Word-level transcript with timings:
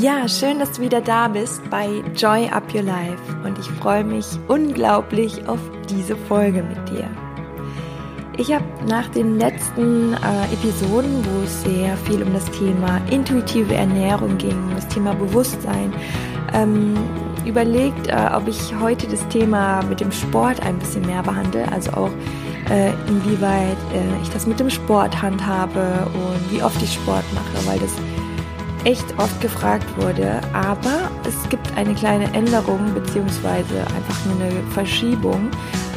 Ja, 0.00 0.26
schön, 0.28 0.58
dass 0.58 0.72
du 0.72 0.80
wieder 0.80 1.02
da 1.02 1.28
bist 1.28 1.60
bei 1.68 2.02
Joy 2.16 2.48
Up 2.48 2.74
Your 2.74 2.80
Life 2.80 3.20
und 3.44 3.58
ich 3.58 3.66
freue 3.66 4.02
mich 4.02 4.24
unglaublich 4.48 5.46
auf 5.46 5.58
diese 5.90 6.16
Folge 6.16 6.62
mit 6.62 6.88
dir. 6.88 7.06
Ich 8.38 8.50
habe 8.50 8.64
nach 8.88 9.08
den 9.10 9.38
letzten 9.38 10.14
äh, 10.14 10.54
Episoden, 10.54 11.22
wo 11.22 11.42
es 11.42 11.64
sehr 11.64 11.98
viel 11.98 12.22
um 12.22 12.32
das 12.32 12.46
Thema 12.52 12.98
intuitive 13.10 13.74
Ernährung 13.74 14.38
ging, 14.38 14.56
um 14.68 14.74
das 14.74 14.88
Thema 14.88 15.12
Bewusstsein, 15.12 15.92
ähm, 16.54 16.94
überlegt, 17.44 18.06
äh, 18.06 18.30
ob 18.34 18.48
ich 18.48 18.74
heute 18.80 19.06
das 19.06 19.28
Thema 19.28 19.82
mit 19.82 20.00
dem 20.00 20.12
Sport 20.12 20.62
ein 20.62 20.78
bisschen 20.78 21.04
mehr 21.04 21.22
behandle, 21.22 21.70
also 21.70 21.90
auch 21.90 22.10
äh, 22.70 22.92
inwieweit 23.06 23.76
äh, 23.92 24.22
ich 24.22 24.30
das 24.30 24.46
mit 24.46 24.60
dem 24.60 24.70
Sport 24.70 25.20
handhabe 25.20 26.08
und 26.14 26.56
wie 26.56 26.62
oft 26.62 26.82
ich 26.82 26.94
Sport 26.94 27.24
mache, 27.34 27.66
weil 27.66 27.78
das 27.78 27.92
echt 28.84 29.06
oft 29.18 29.40
gefragt 29.40 29.86
wurde. 29.96 30.40
Aber 30.52 31.10
es 31.26 31.48
gibt 31.48 31.76
eine 31.76 31.94
kleine 31.94 32.32
Änderung 32.34 32.94
beziehungsweise 32.94 33.80
einfach 33.80 34.24
nur 34.26 34.46
eine 34.46 34.62
Verschiebung. 34.72 35.50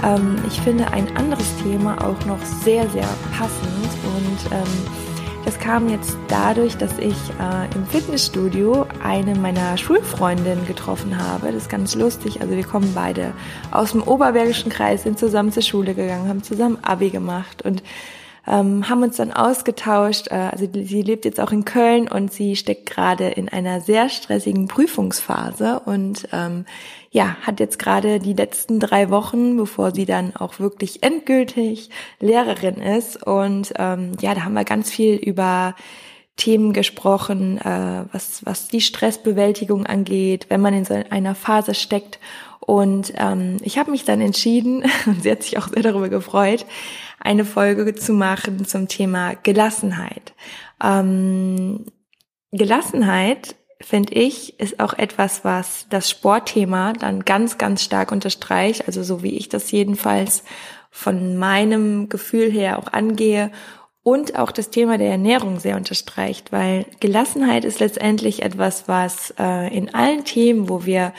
Ähm, 0.03 0.35
ich 0.47 0.59
finde 0.61 0.91
ein 0.91 1.15
anderes 1.15 1.47
Thema 1.63 1.97
auch 2.03 2.25
noch 2.25 2.43
sehr, 2.63 2.89
sehr 2.89 3.07
passend 3.37 3.89
und 4.03 4.51
ähm, 4.51 5.03
das 5.45 5.59
kam 5.59 5.89
jetzt 5.89 6.15
dadurch, 6.29 6.77
dass 6.77 6.97
ich 6.99 7.17
äh, 7.39 7.75
im 7.75 7.85
Fitnessstudio 7.85 8.85
eine 9.03 9.35
meiner 9.35 9.77
Schulfreundinnen 9.77 10.65
getroffen 10.65 11.17
habe. 11.17 11.47
Das 11.47 11.63
ist 11.63 11.69
ganz 11.69 11.95
lustig. 11.95 12.39
Also 12.39 12.55
wir 12.55 12.63
kommen 12.63 12.93
beide 12.95 13.33
aus 13.71 13.91
dem 13.91 14.03
Oberbergischen 14.03 14.71
Kreis, 14.71 15.03
sind 15.03 15.19
zusammen 15.19 15.51
zur 15.51 15.63
Schule 15.63 15.95
gegangen, 15.95 16.29
haben 16.29 16.43
zusammen 16.43 16.77
Abi 16.81 17.09
gemacht 17.09 17.61
und 17.61 17.83
ähm, 18.45 18.89
haben 18.89 19.03
uns 19.03 19.17
dann 19.17 19.31
ausgetauscht. 19.31 20.27
Äh, 20.29 20.49
also 20.51 20.67
sie 20.71 21.01
lebt 21.01 21.25
jetzt 21.25 21.39
auch 21.39 21.51
in 21.51 21.65
Köln 21.65 22.07
und 22.07 22.33
sie 22.33 22.55
steckt 22.55 22.85
gerade 22.89 23.29
in 23.29 23.49
einer 23.49 23.81
sehr 23.81 24.09
stressigen 24.09 24.67
Prüfungsphase 24.67 25.81
und 25.85 26.27
ähm, 26.31 26.65
ja, 27.11 27.37
hat 27.41 27.59
jetzt 27.59 27.77
gerade 27.77 28.19
die 28.19 28.33
letzten 28.33 28.79
drei 28.79 29.09
Wochen, 29.09 29.55
bevor 29.55 29.93
sie 29.93 30.05
dann 30.05 30.35
auch 30.35 30.59
wirklich 30.59 31.03
endgültig 31.03 31.89
Lehrerin 32.19 32.77
ist. 32.77 33.21
Und 33.25 33.73
ähm, 33.77 34.13
ja, 34.19 34.33
da 34.33 34.43
haben 34.43 34.55
wir 34.55 34.65
ganz 34.65 34.89
viel 34.89 35.15
über 35.15 35.75
Themen 36.35 36.73
gesprochen, 36.73 37.59
äh, 37.59 38.05
was, 38.11 38.43
was 38.45 38.67
die 38.67 38.81
Stressbewältigung 38.81 39.85
angeht, 39.85 40.47
wenn 40.49 40.61
man 40.61 40.73
in 40.73 40.85
so 40.85 40.95
einer 41.09 41.35
Phase 41.35 41.75
steckt. 41.75 42.19
Und 42.59 43.13
ähm, 43.17 43.57
ich 43.61 43.77
habe 43.77 43.91
mich 43.91 44.05
dann 44.05 44.19
entschieden, 44.19 44.83
und 45.05 45.21
sie 45.21 45.31
hat 45.31 45.43
sich 45.43 45.57
auch 45.57 45.67
sehr 45.67 45.83
darüber 45.83 46.09
gefreut, 46.09 46.65
eine 47.23 47.45
Folge 47.45 47.95
zu 47.95 48.13
machen 48.13 48.65
zum 48.65 48.87
Thema 48.87 49.33
Gelassenheit. 49.41 50.33
Ähm, 50.83 51.85
Gelassenheit, 52.51 53.55
finde 53.81 54.13
ich, 54.13 54.59
ist 54.59 54.79
auch 54.79 54.93
etwas, 54.93 55.43
was 55.43 55.87
das 55.89 56.09
Sportthema 56.09 56.93
dann 56.93 57.25
ganz, 57.25 57.57
ganz 57.57 57.83
stark 57.83 58.11
unterstreicht. 58.11 58.87
Also 58.87 59.03
so 59.03 59.23
wie 59.23 59.35
ich 59.37 59.49
das 59.49 59.71
jedenfalls 59.71 60.43
von 60.91 61.37
meinem 61.37 62.09
Gefühl 62.09 62.51
her 62.51 62.77
auch 62.77 62.91
angehe 62.93 63.51
und 64.03 64.37
auch 64.37 64.51
das 64.51 64.69
Thema 64.69 64.97
der 64.97 65.09
Ernährung 65.09 65.59
sehr 65.59 65.77
unterstreicht, 65.77 66.51
weil 66.51 66.85
Gelassenheit 66.99 67.63
ist 67.63 67.79
letztendlich 67.79 68.43
etwas, 68.43 68.87
was 68.87 69.33
äh, 69.39 69.75
in 69.75 69.95
allen 69.95 70.25
Themen, 70.25 70.67
wo 70.67 70.85
wir 70.85 71.13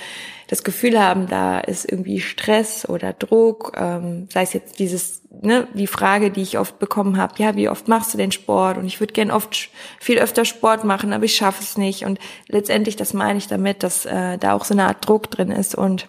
das 0.48 0.62
Gefühl 0.62 1.00
haben, 1.00 1.27
da 1.27 1.59
ist 1.61 1.91
irgendwie 1.91 2.20
Stress 2.20 2.89
oder 2.89 3.12
Druck, 3.12 3.73
ähm, 3.77 4.28
sei 4.33 4.42
es 4.42 4.53
jetzt 4.53 4.78
dieses, 4.78 5.23
ne, 5.31 5.67
die 5.75 5.86
Frage, 5.86 6.31
die 6.31 6.42
ich 6.42 6.59
oft 6.59 6.78
bekommen 6.78 7.17
habe, 7.17 7.34
ja, 7.39 7.56
wie 7.56 7.69
oft 7.69 7.89
machst 7.89 8.12
du 8.12 8.19
den 8.19 8.33
Sport? 8.33 8.78
Und 8.78 8.86
ich 8.86 9.01
würde 9.01 9.12
gern 9.12 9.31
oft 9.31 9.70
viel 10.01 10.19
öfter 10.19 10.45
Sport 10.45 10.84
machen, 10.84 11.12
aber 11.12 11.25
ich 11.25 11.36
schaffe 11.36 11.62
es 11.62 11.78
nicht. 11.78 12.05
Und 12.05 12.19
letztendlich, 12.48 12.97
das 12.97 13.14
meine 13.14 13.39
ich 13.39 13.47
damit, 13.47 13.83
dass 13.83 14.06
äh, 14.06 14.39
da 14.39 14.53
auch 14.53 14.64
so 14.64 14.75
eine 14.75 14.86
Art 14.86 15.06
Druck 15.09 15.31
drin 15.31 15.51
ist. 15.51 15.75
Und 15.75 16.09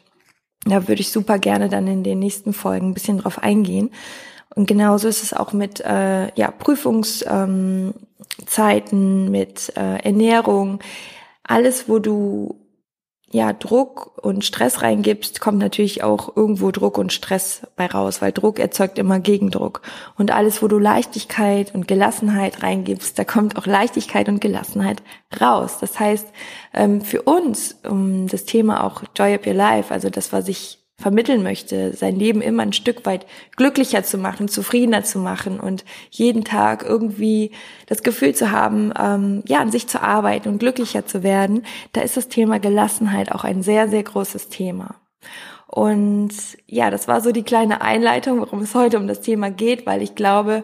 da 0.65 0.87
würde 0.87 1.01
ich 1.01 1.11
super 1.11 1.39
gerne 1.39 1.69
dann 1.69 1.87
in 1.87 2.03
den 2.03 2.19
nächsten 2.19 2.53
Folgen 2.53 2.89
ein 2.89 2.93
bisschen 2.93 3.19
drauf 3.19 3.39
eingehen. 3.39 3.91
Und 4.55 4.67
genauso 4.67 5.07
ist 5.07 5.21
es 5.21 5.33
auch 5.33 5.53
mit 5.53 5.81
äh, 5.81 6.33
ja, 6.35 6.51
Prüfungszeiten, 6.51 7.93
ähm, 8.91 9.31
mit 9.31 9.73
äh, 9.75 9.97
Ernährung. 10.03 10.79
Alles, 11.43 11.87
wo 11.87 11.99
du 11.99 12.55
ja, 13.35 13.51
Druck 13.51 14.17
und 14.23 14.45
Stress 14.45 14.81
reingibst, 14.81 15.41
kommt 15.41 15.57
natürlich 15.57 16.03
auch 16.03 16.37
irgendwo 16.37 16.71
Druck 16.71 16.97
und 16.97 17.11
Stress 17.11 17.67
bei 17.75 17.85
raus, 17.85 18.21
weil 18.21 18.31
Druck 18.31 18.59
erzeugt 18.59 18.97
immer 18.97 19.19
Gegendruck. 19.19 19.81
Und 20.17 20.31
alles, 20.31 20.63
wo 20.63 20.69
du 20.69 20.79
Leichtigkeit 20.79 21.75
und 21.75 21.85
Gelassenheit 21.85 22.63
reingibst, 22.63 23.19
da 23.19 23.25
kommt 23.25 23.57
auch 23.57 23.65
Leichtigkeit 23.65 24.29
und 24.29 24.39
Gelassenheit 24.39 25.03
raus. 25.41 25.79
Das 25.81 25.99
heißt, 25.99 26.27
ähm, 26.73 27.01
für 27.01 27.23
uns, 27.23 27.75
um 27.85 28.27
das 28.27 28.45
Thema 28.45 28.85
auch 28.85 29.03
Joy 29.17 29.35
of 29.35 29.45
Your 29.45 29.53
Life, 29.53 29.93
also 29.93 30.09
das, 30.09 30.31
was 30.31 30.47
ich 30.47 30.84
vermitteln 30.97 31.43
möchte, 31.43 31.93
sein 31.93 32.15
Leben 32.15 32.41
immer 32.41 32.63
ein 32.63 32.73
Stück 32.73 33.05
weit 33.05 33.25
glücklicher 33.57 34.03
zu 34.03 34.17
machen, 34.17 34.47
zufriedener 34.47 35.03
zu 35.03 35.19
machen 35.19 35.59
und 35.59 35.83
jeden 36.09 36.43
Tag 36.45 36.83
irgendwie 36.83 37.51
das 37.87 38.01
Gefühl 38.01 38.33
zu 38.33 38.51
haben, 38.51 38.93
ähm, 38.97 39.43
ja, 39.45 39.59
an 39.59 39.71
sich 39.71 39.87
zu 39.87 40.01
arbeiten 40.01 40.47
und 40.49 40.59
glücklicher 40.59 41.05
zu 41.05 41.21
werden, 41.21 41.65
da 41.91 42.01
ist 42.01 42.15
das 42.15 42.29
Thema 42.29 42.59
Gelassenheit 42.59 43.31
auch 43.31 43.43
ein 43.43 43.61
sehr, 43.61 43.89
sehr 43.89 44.03
großes 44.03 44.47
Thema. 44.49 44.95
Und 45.67 46.31
ja, 46.67 46.89
das 46.89 47.07
war 47.09 47.19
so 47.19 47.31
die 47.33 47.43
kleine 47.43 47.81
Einleitung, 47.81 48.39
worum 48.39 48.61
es 48.61 48.73
heute 48.73 48.97
um 48.97 49.07
das 49.07 49.19
Thema 49.19 49.51
geht, 49.51 49.85
weil 49.85 50.01
ich 50.01 50.15
glaube, 50.15 50.63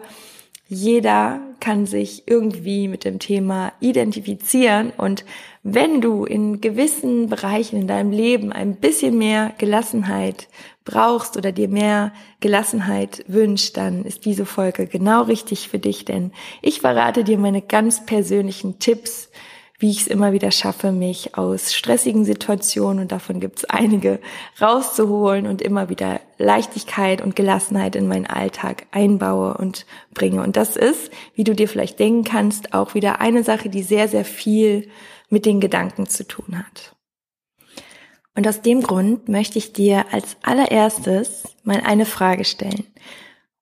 jeder 0.68 1.40
kann 1.60 1.86
sich 1.86 2.24
irgendwie 2.26 2.88
mit 2.88 3.04
dem 3.04 3.18
Thema 3.18 3.72
identifizieren. 3.80 4.90
Und 4.96 5.24
wenn 5.62 6.00
du 6.00 6.24
in 6.24 6.60
gewissen 6.60 7.28
Bereichen 7.28 7.80
in 7.80 7.86
deinem 7.86 8.10
Leben 8.10 8.52
ein 8.52 8.76
bisschen 8.76 9.18
mehr 9.18 9.52
Gelassenheit 9.58 10.48
brauchst 10.84 11.36
oder 11.36 11.52
dir 11.52 11.68
mehr 11.68 12.12
Gelassenheit 12.40 13.24
wünscht, 13.28 13.76
dann 13.76 14.04
ist 14.04 14.24
diese 14.24 14.46
Folge 14.46 14.86
genau 14.86 15.22
richtig 15.22 15.68
für 15.68 15.78
dich, 15.78 16.04
denn 16.04 16.32
ich 16.60 16.80
verrate 16.80 17.22
dir 17.22 17.38
meine 17.38 17.62
ganz 17.62 18.04
persönlichen 18.04 18.78
Tipps, 18.78 19.30
wie 19.82 19.90
ich 19.90 20.02
es 20.02 20.06
immer 20.06 20.32
wieder 20.32 20.52
schaffe, 20.52 20.92
mich 20.92 21.36
aus 21.36 21.74
stressigen 21.74 22.24
Situationen, 22.24 23.00
und 23.00 23.10
davon 23.10 23.40
gibt 23.40 23.58
es 23.58 23.64
einige, 23.64 24.20
rauszuholen 24.60 25.48
und 25.48 25.60
immer 25.60 25.88
wieder 25.88 26.20
Leichtigkeit 26.38 27.20
und 27.20 27.34
Gelassenheit 27.34 27.96
in 27.96 28.06
meinen 28.06 28.26
Alltag 28.26 28.86
einbaue 28.92 29.54
und 29.54 29.84
bringe. 30.14 30.40
Und 30.40 30.56
das 30.56 30.76
ist, 30.76 31.10
wie 31.34 31.42
du 31.42 31.56
dir 31.56 31.68
vielleicht 31.68 31.98
denken 31.98 32.22
kannst, 32.22 32.74
auch 32.74 32.94
wieder 32.94 33.20
eine 33.20 33.42
Sache, 33.42 33.70
die 33.70 33.82
sehr, 33.82 34.06
sehr 34.06 34.24
viel 34.24 34.88
mit 35.30 35.46
den 35.46 35.58
Gedanken 35.58 36.06
zu 36.06 36.28
tun 36.28 36.58
hat. 36.60 36.94
Und 38.36 38.46
aus 38.46 38.62
dem 38.62 38.82
Grund 38.82 39.28
möchte 39.28 39.58
ich 39.58 39.72
dir 39.72 40.06
als 40.12 40.36
allererstes 40.42 41.42
mal 41.64 41.80
eine 41.84 42.06
Frage 42.06 42.44
stellen. 42.44 42.86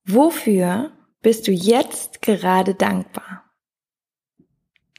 Wofür 0.05 0.91
bist 1.23 1.47
du 1.47 1.51
jetzt 1.51 2.21
gerade 2.21 2.75
dankbar? 2.75 3.40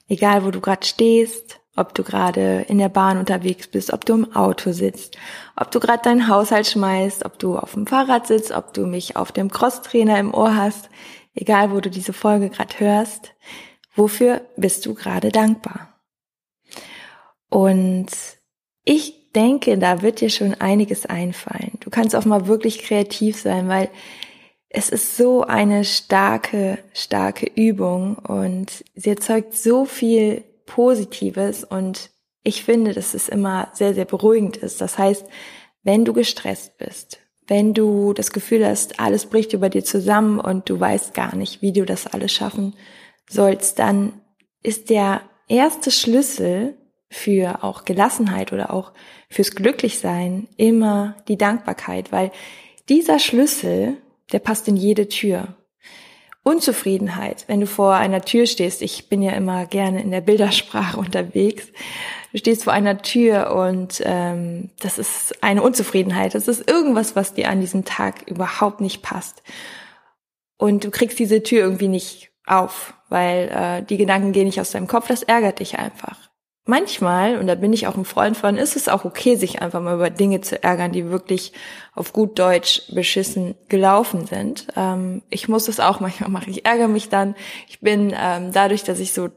Egal, 0.08 0.44
wo 0.44 0.50
du 0.50 0.60
gerade 0.60 0.84
stehst, 0.84 1.60
ob 1.74 1.94
du 1.94 2.02
gerade 2.02 2.66
in 2.68 2.78
der 2.78 2.90
Bahn 2.90 3.18
unterwegs 3.18 3.66
bist, 3.66 3.92
ob 3.92 4.04
du 4.04 4.14
im 4.14 4.36
Auto 4.36 4.72
sitzt, 4.72 5.16
ob 5.56 5.70
du 5.70 5.80
gerade 5.80 6.02
deinen 6.02 6.28
Haushalt 6.28 6.66
schmeißt, 6.66 7.24
ob 7.24 7.38
du 7.38 7.56
auf 7.56 7.72
dem 7.72 7.86
Fahrrad 7.86 8.26
sitzt, 8.26 8.52
ob 8.52 8.74
du 8.74 8.86
mich 8.86 9.16
auf 9.16 9.32
dem 9.32 9.50
Crosstrainer 9.50 10.18
im 10.18 10.34
Ohr 10.34 10.54
hast, 10.54 10.90
egal 11.34 11.72
wo 11.72 11.80
du 11.80 11.88
diese 11.88 12.12
Folge 12.12 12.50
gerade 12.50 12.78
hörst, 12.78 13.34
wofür 13.94 14.42
bist 14.56 14.84
du 14.84 14.94
gerade 14.94 15.30
dankbar? 15.30 16.00
Und 17.48 18.08
ich 18.84 19.30
denke, 19.32 19.78
da 19.78 20.02
wird 20.02 20.20
dir 20.20 20.30
schon 20.30 20.54
einiges 20.54 21.06
einfallen. 21.06 21.78
Du 21.80 21.90
kannst 21.90 22.14
auch 22.14 22.24
mal 22.24 22.46
wirklich 22.46 22.80
kreativ 22.80 23.40
sein, 23.40 23.68
weil 23.68 23.88
es 24.74 24.88
ist 24.88 25.16
so 25.18 25.42
eine 25.42 25.84
starke, 25.84 26.78
starke 26.94 27.46
Übung 27.54 28.16
und 28.16 28.84
sie 28.94 29.10
erzeugt 29.10 29.54
so 29.54 29.84
viel 29.84 30.44
Positives 30.64 31.62
und 31.62 32.10
ich 32.42 32.64
finde, 32.64 32.94
dass 32.94 33.12
es 33.12 33.28
immer 33.28 33.68
sehr, 33.74 33.92
sehr 33.94 34.06
beruhigend 34.06 34.56
ist. 34.56 34.80
Das 34.80 34.96
heißt, 34.96 35.26
wenn 35.82 36.04
du 36.04 36.14
gestresst 36.14 36.78
bist, 36.78 37.20
wenn 37.46 37.74
du 37.74 38.14
das 38.14 38.32
Gefühl 38.32 38.66
hast, 38.66 38.98
alles 38.98 39.26
bricht 39.26 39.52
über 39.52 39.68
dir 39.68 39.84
zusammen 39.84 40.40
und 40.40 40.70
du 40.70 40.80
weißt 40.80 41.12
gar 41.12 41.36
nicht, 41.36 41.60
wie 41.60 41.72
du 41.72 41.84
das 41.84 42.06
alles 42.06 42.32
schaffen 42.32 42.74
sollst, 43.28 43.78
dann 43.78 44.22
ist 44.62 44.88
der 44.88 45.20
erste 45.48 45.90
Schlüssel 45.90 46.78
für 47.10 47.62
auch 47.62 47.84
Gelassenheit 47.84 48.54
oder 48.54 48.72
auch 48.72 48.92
fürs 49.28 49.50
Glücklichsein 49.50 50.48
immer 50.56 51.16
die 51.28 51.36
Dankbarkeit, 51.36 52.10
weil 52.10 52.30
dieser 52.88 53.18
Schlüssel 53.18 53.98
der 54.32 54.38
passt 54.38 54.68
in 54.68 54.76
jede 54.76 55.08
Tür. 55.08 55.56
Unzufriedenheit, 56.44 57.44
wenn 57.46 57.60
du 57.60 57.66
vor 57.68 57.94
einer 57.94 58.22
Tür 58.22 58.46
stehst, 58.46 58.82
ich 58.82 59.08
bin 59.08 59.22
ja 59.22 59.30
immer 59.32 59.64
gerne 59.66 60.02
in 60.02 60.10
der 60.10 60.20
Bildersprache 60.20 60.96
unterwegs, 60.98 61.68
du 62.32 62.38
stehst 62.38 62.64
vor 62.64 62.72
einer 62.72 63.00
Tür 63.02 63.54
und 63.54 64.02
ähm, 64.04 64.70
das 64.80 64.98
ist 64.98 65.42
eine 65.42 65.62
Unzufriedenheit, 65.62 66.34
das 66.34 66.48
ist 66.48 66.68
irgendwas, 66.68 67.14
was 67.14 67.34
dir 67.34 67.48
an 67.48 67.60
diesem 67.60 67.84
Tag 67.84 68.28
überhaupt 68.28 68.80
nicht 68.80 69.02
passt. 69.02 69.42
Und 70.56 70.84
du 70.84 70.90
kriegst 70.90 71.18
diese 71.18 71.42
Tür 71.42 71.60
irgendwie 71.60 71.88
nicht 71.88 72.30
auf, 72.46 72.94
weil 73.08 73.48
äh, 73.48 73.82
die 73.84 73.96
Gedanken 73.96 74.32
gehen 74.32 74.46
nicht 74.46 74.60
aus 74.60 74.72
deinem 74.72 74.88
Kopf, 74.88 75.06
das 75.06 75.22
ärgert 75.22 75.60
dich 75.60 75.78
einfach. 75.78 76.31
Manchmal, 76.64 77.38
und 77.38 77.46
da 77.46 77.54
bin 77.54 77.72
ich 77.72 77.86
auch 77.86 77.96
ein 77.96 78.04
Freund 78.04 78.36
von, 78.36 78.56
ist 78.56 78.76
es 78.76 78.88
auch 78.88 79.04
okay, 79.04 79.36
sich 79.36 79.62
einfach 79.62 79.80
mal 79.80 79.94
über 79.94 80.10
Dinge 80.10 80.40
zu 80.40 80.62
ärgern, 80.62 80.92
die 80.92 81.10
wirklich 81.10 81.52
auf 81.94 82.12
gut 82.12 82.38
Deutsch 82.38 82.82
beschissen 82.92 83.54
gelaufen 83.68 84.26
sind. 84.26 84.66
Ähm, 84.76 85.22
ich 85.30 85.48
muss 85.48 85.68
es 85.68 85.80
auch 85.80 86.00
manchmal 86.00 86.30
machen. 86.30 86.50
Ich 86.50 86.64
ärgere 86.64 86.88
mich 86.88 87.08
dann. 87.08 87.34
Ich 87.68 87.80
bin 87.80 88.14
ähm, 88.16 88.52
dadurch, 88.52 88.84
dass 88.84 89.00
ich 89.00 89.12
so 89.12 89.30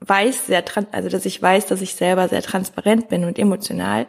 weiß, 0.00 0.46
sehr 0.46 0.64
also 0.90 1.08
dass 1.08 1.24
ich 1.26 1.40
weiß, 1.40 1.66
dass 1.66 1.80
ich 1.80 1.94
selber 1.94 2.28
sehr 2.28 2.42
transparent 2.42 3.08
bin 3.08 3.24
und 3.24 3.38
emotional, 3.38 4.06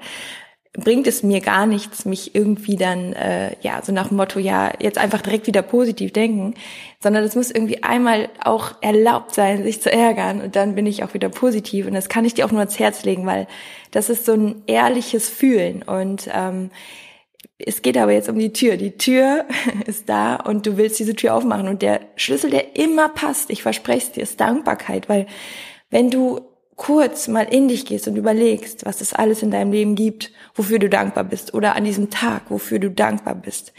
bringt 0.73 1.05
es 1.05 1.21
mir 1.21 1.39
gar 1.39 1.67
nichts, 1.67 2.05
mich 2.05 2.33
irgendwie 2.33 2.75
dann, 2.75 3.13
äh, 3.13 3.55
ja, 3.61 3.81
so 3.83 3.91
nach 3.91 4.07
dem 4.07 4.17
Motto, 4.17 4.39
ja, 4.39 4.73
jetzt 4.79 4.97
einfach 4.97 5.21
direkt 5.21 5.45
wieder 5.45 5.61
positiv 5.61 6.11
denken, 6.13 6.55
sondern 7.03 7.23
es 7.25 7.35
muss 7.35 7.51
irgendwie 7.51 7.83
einmal 7.83 8.29
auch 8.43 8.75
erlaubt 8.81 9.35
sein, 9.35 9.63
sich 9.63 9.81
zu 9.81 9.91
ärgern 9.91 10.41
und 10.41 10.55
dann 10.55 10.73
bin 10.73 10.85
ich 10.85 11.03
auch 11.03 11.13
wieder 11.13 11.27
positiv 11.27 11.85
und 11.85 11.93
das 11.93 12.07
kann 12.07 12.23
ich 12.23 12.33
dir 12.33 12.45
auch 12.45 12.51
nur 12.51 12.61
ans 12.61 12.79
Herz 12.79 13.03
legen, 13.03 13.25
weil 13.25 13.45
das 13.91 14.09
ist 14.09 14.25
so 14.25 14.33
ein 14.33 14.63
ehrliches 14.67 15.29
Fühlen 15.29 15.83
und 15.83 16.29
ähm, 16.33 16.71
es 17.57 17.81
geht 17.81 17.97
aber 17.97 18.13
jetzt 18.13 18.29
um 18.29 18.39
die 18.39 18.53
Tür. 18.53 18.77
Die 18.77 18.97
Tür 18.97 19.45
ist 19.85 20.07
da 20.07 20.37
und 20.37 20.65
du 20.65 20.77
willst 20.77 20.97
diese 20.97 21.15
Tür 21.15 21.35
aufmachen 21.35 21.67
und 21.67 21.81
der 21.81 21.99
Schlüssel, 22.15 22.49
der 22.49 22.77
immer 22.77 23.09
passt, 23.09 23.49
ich 23.49 23.61
verspreche 23.61 24.07
es 24.07 24.11
dir, 24.13 24.23
ist 24.23 24.39
Dankbarkeit, 24.39 25.09
weil 25.09 25.27
wenn 25.89 26.09
du 26.09 26.41
kurz 26.77 27.27
mal 27.27 27.43
in 27.43 27.67
dich 27.67 27.85
gehst 27.85 28.07
und 28.07 28.15
überlegst, 28.15 28.85
was 28.85 29.01
es 29.01 29.13
alles 29.13 29.43
in 29.43 29.51
deinem 29.51 29.73
Leben 29.73 29.95
gibt, 29.95 30.31
wofür 30.55 30.79
du 30.79 30.89
dankbar 30.89 31.25
bist 31.25 31.53
oder 31.53 31.75
an 31.75 31.83
diesem 31.83 32.09
Tag, 32.09 32.43
wofür 32.49 32.79
du 32.79 32.89
dankbar 32.89 33.35
bist. 33.35 33.73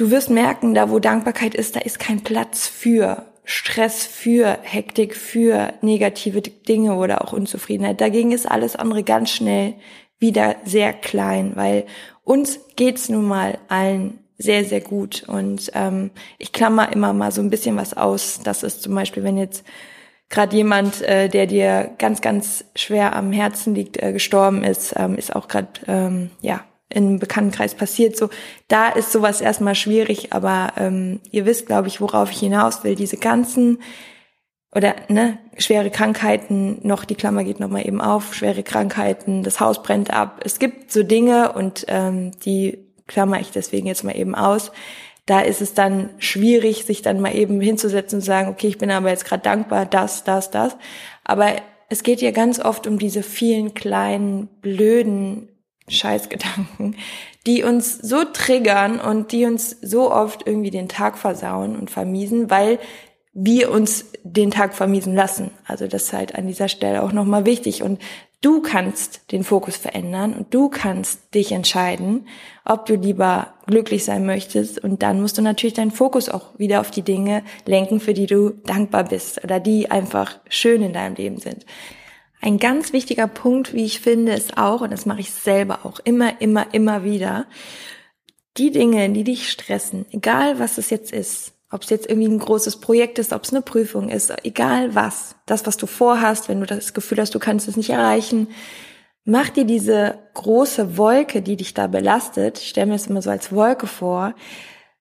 Du 0.00 0.10
wirst 0.10 0.30
merken, 0.30 0.72
da 0.72 0.88
wo 0.88 0.98
Dankbarkeit 0.98 1.54
ist, 1.54 1.76
da 1.76 1.80
ist 1.80 1.98
kein 1.98 2.22
Platz 2.22 2.66
für 2.66 3.26
Stress, 3.44 4.06
für 4.06 4.56
Hektik, 4.62 5.14
für 5.14 5.74
negative 5.82 6.40
Dinge 6.40 6.94
oder 6.94 7.22
auch 7.22 7.34
Unzufriedenheit. 7.34 8.00
Dagegen 8.00 8.32
ist 8.32 8.50
alles 8.50 8.76
andere 8.76 9.02
ganz 9.02 9.28
schnell 9.28 9.74
wieder 10.18 10.56
sehr 10.64 10.94
klein, 10.94 11.52
weil 11.54 11.84
uns 12.24 12.60
geht's 12.76 13.10
nun 13.10 13.26
mal 13.26 13.58
allen 13.68 14.20
sehr, 14.38 14.64
sehr 14.64 14.80
gut. 14.80 15.24
Und 15.28 15.70
ähm, 15.74 16.12
ich 16.38 16.54
klammer 16.54 16.90
immer 16.94 17.12
mal 17.12 17.30
so 17.30 17.42
ein 17.42 17.50
bisschen 17.50 17.76
was 17.76 17.92
aus. 17.92 18.40
Das 18.42 18.62
ist 18.62 18.80
zum 18.80 18.94
Beispiel, 18.94 19.22
wenn 19.22 19.36
jetzt 19.36 19.64
gerade 20.30 20.56
jemand, 20.56 21.02
äh, 21.02 21.28
der 21.28 21.44
dir 21.44 21.90
ganz, 21.98 22.22
ganz 22.22 22.64
schwer 22.74 23.14
am 23.14 23.32
Herzen 23.32 23.74
liegt, 23.74 24.02
äh, 24.02 24.14
gestorben 24.14 24.64
ist, 24.64 24.94
ähm, 24.96 25.14
ist 25.16 25.36
auch 25.36 25.46
gerade 25.46 25.68
ähm, 25.86 26.30
ja 26.40 26.64
im 26.90 27.18
Bekanntenkreis 27.18 27.74
passiert. 27.74 28.16
So, 28.16 28.28
da 28.68 28.88
ist 28.88 29.12
sowas 29.12 29.40
erstmal 29.40 29.74
schwierig, 29.74 30.32
aber 30.32 30.72
ähm, 30.76 31.20
ihr 31.30 31.46
wisst, 31.46 31.66
glaube 31.66 31.88
ich, 31.88 32.00
worauf 32.00 32.30
ich 32.30 32.40
hinaus 32.40 32.84
will. 32.84 32.94
Diese 32.94 33.16
ganzen 33.16 33.78
oder 34.72 34.94
ne, 35.08 35.38
schwere 35.58 35.90
Krankheiten, 35.90 36.78
noch 36.86 37.04
die 37.04 37.16
Klammer 37.16 37.42
geht 37.42 37.58
nochmal 37.58 37.86
eben 37.86 38.00
auf, 38.00 38.34
schwere 38.34 38.62
Krankheiten, 38.62 39.42
das 39.42 39.58
Haus 39.58 39.82
brennt 39.82 40.12
ab. 40.12 40.40
Es 40.44 40.58
gibt 40.58 40.92
so 40.92 41.02
Dinge 41.02 41.52
und 41.52 41.86
ähm, 41.88 42.32
die 42.44 42.78
klammer 43.08 43.40
ich 43.40 43.50
deswegen 43.50 43.88
jetzt 43.88 44.04
mal 44.04 44.16
eben 44.16 44.36
aus, 44.36 44.70
da 45.26 45.40
ist 45.40 45.60
es 45.60 45.74
dann 45.74 46.10
schwierig, 46.18 46.84
sich 46.84 47.02
dann 47.02 47.20
mal 47.20 47.36
eben 47.36 47.60
hinzusetzen 47.60 48.18
und 48.18 48.24
sagen, 48.24 48.48
okay, 48.48 48.68
ich 48.68 48.78
bin 48.78 48.90
aber 48.90 49.10
jetzt 49.10 49.24
gerade 49.24 49.42
dankbar, 49.42 49.86
das, 49.86 50.24
das, 50.24 50.50
das. 50.50 50.76
Aber 51.24 51.52
es 51.88 52.02
geht 52.02 52.20
ja 52.20 52.30
ganz 52.30 52.58
oft 52.58 52.86
um 52.86 52.98
diese 52.98 53.22
vielen 53.22 53.74
kleinen, 53.74 54.48
blöden 54.60 55.49
Scheißgedanken, 55.90 56.96
die 57.46 57.62
uns 57.62 57.98
so 57.98 58.24
triggern 58.24 59.00
und 59.00 59.32
die 59.32 59.44
uns 59.44 59.76
so 59.82 60.12
oft 60.12 60.46
irgendwie 60.46 60.70
den 60.70 60.88
Tag 60.88 61.18
versauen 61.18 61.76
und 61.76 61.90
vermiesen, 61.90 62.50
weil 62.50 62.78
wir 63.32 63.70
uns 63.70 64.06
den 64.22 64.50
Tag 64.50 64.74
vermiesen 64.74 65.14
lassen. 65.14 65.50
Also 65.66 65.86
das 65.86 66.04
ist 66.04 66.12
halt 66.12 66.34
an 66.34 66.46
dieser 66.46 66.68
Stelle 66.68 67.02
auch 67.02 67.12
nochmal 67.12 67.46
wichtig. 67.46 67.82
Und 67.82 68.00
Du 68.42 68.62
kannst 68.62 69.32
den 69.32 69.44
Fokus 69.44 69.76
verändern 69.76 70.32
und 70.32 70.54
du 70.54 70.70
kannst 70.70 71.34
dich 71.34 71.52
entscheiden, 71.52 72.26
ob 72.64 72.86
du 72.86 72.94
lieber 72.94 73.52
glücklich 73.66 74.06
sein 74.06 74.24
möchtest. 74.24 74.82
Und 74.82 75.02
dann 75.02 75.20
musst 75.20 75.36
du 75.36 75.42
natürlich 75.42 75.74
deinen 75.74 75.90
Fokus 75.90 76.30
auch 76.30 76.58
wieder 76.58 76.80
auf 76.80 76.90
die 76.90 77.02
Dinge 77.02 77.42
lenken, 77.66 78.00
für 78.00 78.14
die 78.14 78.24
du 78.24 78.50
dankbar 78.64 79.04
bist 79.04 79.44
oder 79.44 79.60
die 79.60 79.90
einfach 79.90 80.38
schön 80.48 80.80
in 80.80 80.94
deinem 80.94 81.16
Leben 81.16 81.36
sind. 81.36 81.66
Ein 82.40 82.58
ganz 82.58 82.92
wichtiger 82.92 83.26
Punkt, 83.26 83.74
wie 83.74 83.84
ich 83.84 84.00
finde, 84.00 84.32
ist 84.32 84.56
auch, 84.56 84.80
und 84.80 84.92
das 84.92 85.04
mache 85.04 85.20
ich 85.20 85.30
selber 85.30 85.80
auch 85.84 86.00
immer, 86.00 86.40
immer, 86.40 86.72
immer 86.72 87.04
wieder, 87.04 87.46
die 88.56 88.70
Dinge, 88.70 89.10
die 89.10 89.24
dich 89.24 89.50
stressen, 89.50 90.06
egal 90.10 90.58
was 90.58 90.78
es 90.78 90.90
jetzt 90.90 91.12
ist, 91.12 91.52
ob 91.70 91.82
es 91.82 91.90
jetzt 91.90 92.08
irgendwie 92.08 92.28
ein 92.28 92.38
großes 92.38 92.78
Projekt 92.80 93.18
ist, 93.18 93.32
ob 93.32 93.44
es 93.44 93.52
eine 93.52 93.62
Prüfung 93.62 94.08
ist, 94.08 94.32
egal 94.44 94.94
was, 94.94 95.36
das, 95.46 95.66
was 95.66 95.76
du 95.76 95.86
vorhast, 95.86 96.48
wenn 96.48 96.60
du 96.60 96.66
das 96.66 96.94
Gefühl 96.94 97.18
hast, 97.20 97.34
du 97.34 97.38
kannst 97.38 97.68
es 97.68 97.76
nicht 97.76 97.90
erreichen, 97.90 98.48
mach 99.24 99.50
dir 99.50 99.64
diese 99.64 100.18
große 100.34 100.96
Wolke, 100.96 101.42
die 101.42 101.56
dich 101.56 101.74
da 101.74 101.86
belastet, 101.86 102.58
ich 102.58 102.70
stelle 102.70 102.86
mir 102.86 102.94
es 102.94 103.06
immer 103.06 103.22
so 103.22 103.30
als 103.30 103.52
Wolke 103.52 103.86
vor, 103.86 104.34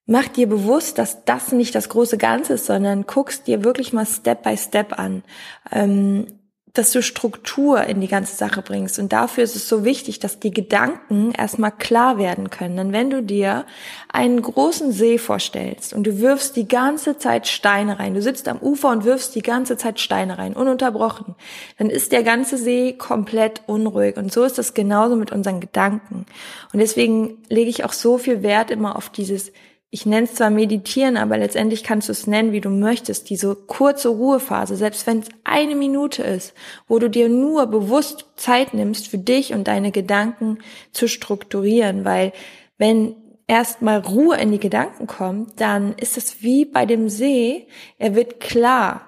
mach 0.06 0.28
dir 0.28 0.48
bewusst, 0.48 0.98
dass 0.98 1.24
das 1.24 1.52
nicht 1.54 1.74
das 1.74 1.90
große 1.90 2.18
Ganze 2.18 2.54
ist, 2.54 2.66
sondern 2.66 3.08
guckst 3.08 3.48
dir 3.48 3.64
wirklich 3.64 3.94
mal 3.94 4.06
Step 4.06 4.44
by 4.44 4.58
Step 4.58 5.00
an. 5.00 5.24
Ähm, 5.72 6.39
dass 6.74 6.92
du 6.92 7.02
Struktur 7.02 7.84
in 7.84 8.00
die 8.00 8.08
ganze 8.08 8.36
Sache 8.36 8.62
bringst. 8.62 9.00
Und 9.00 9.12
dafür 9.12 9.44
ist 9.44 9.56
es 9.56 9.68
so 9.68 9.84
wichtig, 9.84 10.20
dass 10.20 10.40
die 10.40 10.52
Gedanken 10.52 11.32
erstmal 11.32 11.72
klar 11.72 12.18
werden 12.18 12.50
können. 12.50 12.78
Denn 12.78 12.94
wenn 12.94 13.10
du 13.10 13.24
dir 13.24 13.66
einen 14.12 14.42
großen 14.42 14.92
See 14.92 15.18
vorstellst 15.18 15.94
und 15.94 16.06
du 16.06 16.20
wirfst 16.20 16.56
die 16.56 16.68
ganze 16.68 17.18
Zeit 17.18 17.48
Steine 17.48 18.00
rein, 18.00 18.14
du 18.14 18.22
sitzt 18.22 18.48
am 18.48 18.60
Ufer 18.60 18.90
und 18.90 19.04
wirfst 19.04 19.36
die 19.36 19.42
ganze 19.42 19.78
Zeit 19.78 20.00
Steine 20.00 20.38
rein, 20.38 20.54
ununterbrochen, 20.54 21.36
dann 21.78 21.90
ist 21.90 22.12
der 22.12 22.24
ganze 22.24 22.58
See 22.58 22.94
komplett 22.94 23.64
unruhig. 23.66 24.18
Und 24.18 24.32
so 24.32 24.44
ist 24.44 24.58
das 24.58 24.74
genauso 24.74 25.16
mit 25.16 25.32
unseren 25.32 25.60
Gedanken. 25.60 26.26
Und 26.72 26.80
deswegen 26.80 27.40
lege 27.50 27.70
ich 27.70 27.84
auch 27.84 27.94
so 27.94 28.18
viel 28.18 28.44
Wert 28.44 28.70
immer 28.70 28.96
auf 28.96 29.10
dieses 29.10 29.52
ich 29.92 30.06
nenne 30.06 30.26
es 30.26 30.36
zwar 30.36 30.52
meditieren, 30.52 31.18
aber 31.18 31.38
letztendlich 31.38 31.84
kannst 31.84 32.10
du 32.10 32.12
es 32.12 32.28
nennen, 32.28 32.52
wie 32.52 32.62
du 32.62 32.70
möchtest, 32.70 33.30
diese 33.30 33.56
kurze 33.56 34.10
Ruhephase, 34.10 34.76
selbst 34.76 35.08
wenn 35.08 35.20
es 35.20 35.30
eine 35.44 35.74
Minute 35.74 36.22
ist, 36.22 36.54
wo 36.88 37.00
du 37.00 37.10
dir 37.10 37.28
nur 37.28 37.66
bewusst 37.66 38.26
Zeit 38.36 38.74
nimmst, 38.76 39.08
für 39.08 39.18
dich 39.18 39.54
und 39.54 39.68
deine 39.68 39.92
Gedanken 39.92 40.60
zu 40.92 41.08
strukturieren, 41.08 42.06
weil 42.06 42.34
wenn 42.78 43.16
erstmal 43.48 44.00
Ruhe 44.00 44.38
in 44.38 44.52
die 44.52 44.60
Gedanken 44.60 45.08
kommt, 45.08 45.60
dann 45.60 45.94
ist 45.96 46.18
es 46.18 46.44
wie 46.44 46.66
bei 46.66 46.86
dem 46.86 47.10
See, 47.10 47.68
er 47.98 48.14
wird 48.16 48.40
klar. 48.40 49.08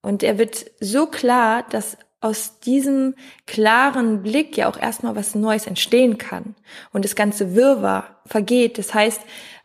Und 0.00 0.22
er 0.22 0.38
wird 0.38 0.64
so 0.80 1.06
klar, 1.06 1.64
dass 1.70 1.98
aus 2.22 2.60
diesem 2.60 3.14
klaren 3.46 4.22
Blick 4.22 4.56
ja 4.56 4.68
auch 4.68 4.80
erstmal 4.80 5.14
was 5.14 5.34
Neues 5.34 5.66
entstehen 5.66 6.18
kann. 6.18 6.54
Und 6.92 7.04
das 7.04 7.16
ganze 7.16 7.54
Wirrwarr 7.54 8.16
vergeht. 8.26 8.78
Das 8.78 8.94
heißt, 8.94 9.20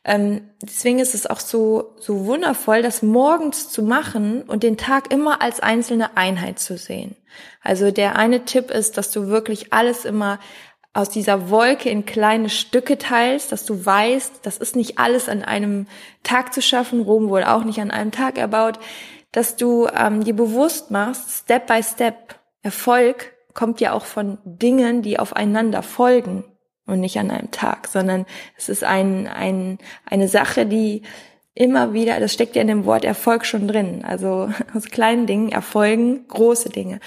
ähm, 0.08 0.50
deswegen 0.62 1.00
ist 1.00 1.14
es 1.14 1.28
auch 1.28 1.42
so, 1.42 1.94
so 2.00 2.26
wundervoll, 2.26 2.82
das 2.82 3.02
morgens 3.02 3.70
zu 3.70 3.84
machen 3.84 4.42
und 4.42 4.64
den 4.64 4.78
Tag 4.78 5.12
immer 5.12 5.42
als 5.42 5.60
einzelne 5.60 6.16
Einheit 6.16 6.60
zu 6.60 6.78
sehen. 6.78 7.18
Also 7.62 7.92
der 7.92 8.16
eine 8.16 8.46
Tipp 8.46 8.72
ist, 8.72 8.98
dass 8.98 9.12
du 9.12 9.28
wirklich 9.28 9.74
alles 9.74 10.06
immer 10.06 10.40
aus 10.94 11.10
dieser 11.10 11.50
Wolke 11.50 11.90
in 11.90 12.06
kleine 12.06 12.50
Stücke 12.50 12.98
teilst, 12.98 13.52
dass 13.52 13.66
du 13.66 13.86
weißt, 13.86 14.40
das 14.44 14.58
ist 14.58 14.78
nicht 14.78 14.98
alles 14.98 15.28
an 15.28 15.44
einem 15.44 15.88
Tag 16.24 16.54
zu 16.54 16.62
schaffen, 16.62 17.02
Rom 17.02 17.28
wohl 17.28 17.44
auch 17.44 17.66
nicht 17.66 17.82
an 17.82 17.92
einem 17.92 18.12
Tag 18.12 18.38
erbaut, 18.38 18.80
dass 19.34 19.58
du 19.58 19.88
ähm, 19.94 20.24
dir 20.24 20.36
bewusst 20.36 20.90
machst, 20.90 21.30
Step 21.44 21.68
by 21.68 21.84
Step, 21.84 22.40
Erfolg 22.64 23.34
kommt 23.54 23.82
ja 23.82 23.92
auch 23.92 24.06
von 24.06 24.38
Dingen, 24.46 25.02
die 25.02 25.20
aufeinander 25.20 25.84
folgen 25.84 26.46
und 26.88 27.00
nicht 27.00 27.20
an 27.20 27.30
einem 27.30 27.52
Tag, 27.52 27.88
sondern 27.88 28.26
es 28.58 28.70
ist 28.70 28.84
ein, 28.84 29.28
ein, 29.28 29.78
eine 30.06 30.28
Sache, 30.28 30.66
die 30.66 31.04
immer 31.54 31.94
wieder, 31.94 32.20
das 32.20 32.34
steckt 32.34 32.56
ja 32.56 32.62
in 32.62 32.68
dem 32.68 32.86
Wort 32.86 33.04
Erfolg 33.04 33.46
schon 33.46 33.68
drin, 33.68 34.04
also 34.06 34.50
aus 34.74 34.86
kleinen 34.86 35.28
Dingen 35.28 35.50
erfolgen 35.50 36.28
große 36.28 36.70
Dinge. 36.70 37.00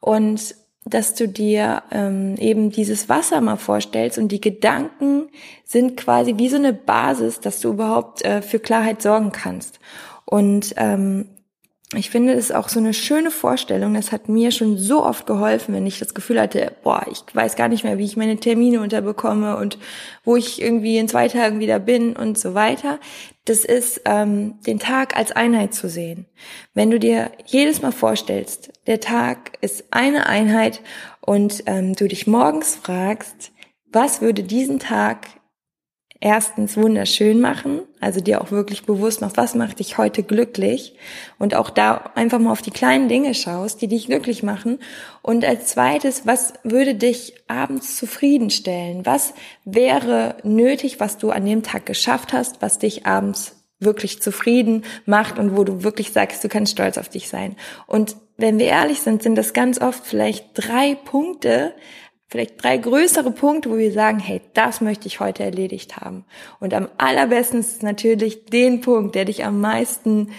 Und 0.00 0.54
dass 0.86 1.14
du 1.14 1.28
dir 1.28 1.82
ähm, 1.90 2.36
eben 2.36 2.70
dieses 2.70 3.08
Wasser 3.08 3.40
mal 3.40 3.56
vorstellst 3.56 4.18
und 4.18 4.32
die 4.32 4.40
Gedanken 4.40 5.28
sind 5.64 5.96
quasi 5.96 6.38
wie 6.38 6.48
so 6.48 6.56
eine 6.56 6.72
Basis, 6.72 7.40
dass 7.40 7.60
du 7.60 7.70
überhaupt 7.70 8.24
äh, 8.24 8.40
für 8.40 8.58
Klarheit 8.58 9.02
sorgen 9.02 9.30
kannst. 9.30 9.78
Und 10.24 10.74
ähm, 10.76 11.28
ich 11.96 12.10
finde 12.10 12.34
es 12.34 12.52
auch 12.52 12.68
so 12.68 12.78
eine 12.78 12.94
schöne 12.94 13.32
Vorstellung. 13.32 13.94
Das 13.94 14.12
hat 14.12 14.28
mir 14.28 14.52
schon 14.52 14.78
so 14.78 15.04
oft 15.04 15.26
geholfen, 15.26 15.74
wenn 15.74 15.88
ich 15.88 15.98
das 15.98 16.14
Gefühl 16.14 16.40
hatte, 16.40 16.72
boah, 16.84 17.04
ich 17.10 17.22
weiß 17.34 17.56
gar 17.56 17.66
nicht 17.68 17.82
mehr, 17.82 17.98
wie 17.98 18.04
ich 18.04 18.16
meine 18.16 18.36
Termine 18.36 18.80
unterbekomme 18.80 19.56
und 19.56 19.76
wo 20.24 20.36
ich 20.36 20.62
irgendwie 20.62 20.98
in 20.98 21.08
zwei 21.08 21.26
Tagen 21.26 21.58
wieder 21.58 21.80
bin 21.80 22.14
und 22.14 22.38
so 22.38 22.54
weiter. 22.54 23.00
Das 23.44 23.64
ist, 23.64 24.02
ähm, 24.04 24.60
den 24.64 24.78
Tag 24.78 25.16
als 25.16 25.32
Einheit 25.32 25.74
zu 25.74 25.88
sehen. 25.88 26.26
Wenn 26.74 26.92
du 26.92 27.00
dir 27.00 27.32
jedes 27.44 27.82
Mal 27.82 27.92
vorstellst, 27.92 28.70
der 28.86 29.00
Tag 29.00 29.58
ist 29.60 29.86
eine 29.90 30.26
Einheit 30.26 30.82
und 31.20 31.64
ähm, 31.66 31.96
du 31.96 32.06
dich 32.06 32.28
morgens 32.28 32.76
fragst, 32.76 33.50
was 33.92 34.20
würde 34.20 34.44
diesen 34.44 34.78
Tag 34.78 35.26
erstens 36.20 36.76
wunderschön 36.76 37.40
machen, 37.40 37.80
also 37.98 38.20
dir 38.20 38.42
auch 38.42 38.50
wirklich 38.50 38.84
bewusst 38.84 39.22
machst, 39.22 39.38
was 39.38 39.54
macht 39.54 39.78
dich 39.78 39.96
heute 39.96 40.22
glücklich 40.22 40.94
und 41.38 41.54
auch 41.54 41.70
da 41.70 42.10
einfach 42.14 42.38
mal 42.38 42.52
auf 42.52 42.62
die 42.62 42.70
kleinen 42.70 43.08
Dinge 43.08 43.34
schaust, 43.34 43.80
die 43.80 43.88
dich 43.88 44.06
glücklich 44.06 44.42
machen 44.42 44.78
und 45.22 45.44
als 45.44 45.68
zweites, 45.68 46.26
was 46.26 46.52
würde 46.62 46.94
dich 46.94 47.34
abends 47.48 47.96
zufriedenstellen? 47.96 49.06
Was 49.06 49.32
wäre 49.64 50.36
nötig, 50.44 51.00
was 51.00 51.16
du 51.16 51.30
an 51.30 51.46
dem 51.46 51.62
Tag 51.62 51.86
geschafft 51.86 52.34
hast, 52.34 52.60
was 52.60 52.78
dich 52.78 53.06
abends 53.06 53.56
wirklich 53.80 54.20
zufrieden 54.20 54.84
macht 55.06 55.38
und 55.38 55.56
wo 55.56 55.64
du 55.64 55.82
wirklich 55.82 56.12
sagst, 56.12 56.44
du 56.44 56.48
kannst 56.48 56.72
stolz 56.72 56.98
auf 56.98 57.08
dich 57.08 57.28
sein. 57.28 57.56
Und 57.86 58.14
wenn 58.36 58.58
wir 58.58 58.66
ehrlich 58.66 59.00
sind, 59.00 59.22
sind 59.22 59.36
das 59.36 59.54
ganz 59.54 59.80
oft 59.80 60.06
vielleicht 60.06 60.50
drei 60.54 60.94
Punkte, 60.94 61.74
vielleicht 62.30 62.62
drei 62.62 62.76
größere 62.76 63.32
Punkte, 63.32 63.70
wo 63.70 63.76
wir 63.76 63.92
sagen, 63.92 64.20
hey, 64.20 64.40
das 64.54 64.80
möchte 64.80 65.08
ich 65.08 65.20
heute 65.20 65.42
erledigt 65.42 65.96
haben. 65.96 66.24
Und 66.60 66.72
am 66.72 66.88
allerbesten 66.96 67.60
ist 67.60 67.76
es 67.76 67.82
natürlich 67.82 68.46
den 68.46 68.80
Punkt, 68.80 69.16
der 69.16 69.24
dich 69.24 69.44
am 69.44 69.60
meisten 69.60 70.30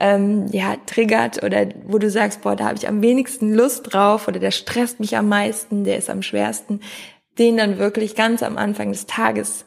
ähm, 0.00 0.46
ja, 0.50 0.76
triggert 0.86 1.42
oder 1.44 1.66
wo 1.86 1.98
du 1.98 2.10
sagst, 2.10 2.42
boah, 2.42 2.56
da 2.56 2.64
habe 2.64 2.78
ich 2.78 2.88
am 2.88 3.02
wenigsten 3.02 3.54
Lust 3.54 3.92
drauf 3.92 4.26
oder 4.26 4.40
der 4.40 4.50
stresst 4.50 5.00
mich 5.00 5.16
am 5.16 5.28
meisten, 5.28 5.84
der 5.84 5.98
ist 5.98 6.10
am 6.10 6.22
schwersten, 6.22 6.80
den 7.38 7.56
dann 7.56 7.78
wirklich 7.78 8.14
ganz 8.14 8.42
am 8.42 8.56
Anfang 8.56 8.90
des 8.90 9.06
Tages 9.06 9.66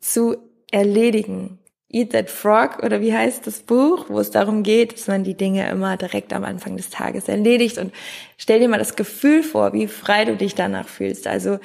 zu 0.00 0.36
erledigen. 0.70 1.58
Eat 1.90 2.12
That 2.12 2.28
Frog 2.28 2.82
oder 2.82 3.00
wie 3.00 3.14
heißt 3.14 3.46
das 3.46 3.60
Buch, 3.60 4.06
wo 4.08 4.20
es 4.20 4.30
darum 4.30 4.62
geht, 4.62 4.92
dass 4.92 5.06
man 5.06 5.24
die 5.24 5.36
Dinge 5.36 5.68
immer 5.70 5.96
direkt 5.96 6.34
am 6.34 6.44
Anfang 6.44 6.76
des 6.76 6.90
Tages 6.90 7.28
erledigt 7.28 7.78
und 7.78 7.94
stell 8.36 8.60
dir 8.60 8.68
mal 8.68 8.78
das 8.78 8.94
Gefühl 8.94 9.42
vor, 9.42 9.72
wie 9.72 9.86
frei 9.86 10.26
du 10.26 10.36
dich 10.36 10.54
danach 10.54 10.86
fühlst. 10.86 11.26
Also 11.26 11.58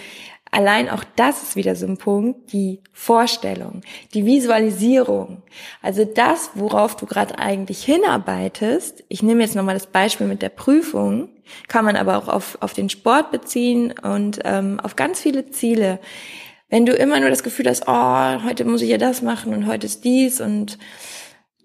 allein 0.49 0.89
auch 0.89 1.03
das 1.17 1.43
ist 1.43 1.55
wieder 1.57 1.75
so 1.75 1.87
ein 1.87 1.97
Punkt, 1.97 2.53
die 2.53 2.79
Vorstellung, 2.93 3.81
die 4.13 4.25
Visualisierung. 4.25 5.41
Also 5.81 6.05
das, 6.05 6.51
worauf 6.55 6.95
du 6.95 7.05
gerade 7.05 7.37
eigentlich 7.39 7.83
hinarbeitest. 7.83 9.03
Ich 9.09 9.23
nehme 9.23 9.41
jetzt 9.41 9.55
nochmal 9.55 9.75
das 9.75 9.87
Beispiel 9.87 10.27
mit 10.27 10.41
der 10.41 10.49
Prüfung, 10.49 11.27
kann 11.67 11.83
man 11.83 11.97
aber 11.97 12.17
auch 12.17 12.29
auf, 12.29 12.57
auf 12.61 12.71
den 12.71 12.89
Sport 12.89 13.31
beziehen 13.31 13.93
und 14.01 14.39
ähm, 14.45 14.79
auf 14.79 14.95
ganz 14.95 15.19
viele 15.19 15.49
Ziele 15.51 15.99
wenn 16.73 16.87
du 16.87 16.93
immer 16.93 17.19
nur 17.19 17.29
das 17.29 17.43
Gefühl 17.43 17.69
hast, 17.69 17.83
oh, 17.85 18.43
heute 18.45 18.65
muss 18.65 18.81
ich 18.81 18.89
ja 18.89 18.97
das 18.97 19.21
machen 19.21 19.53
und 19.53 19.67
heute 19.67 19.85
ist 19.85 20.03
dies 20.03 20.41
und 20.41 20.79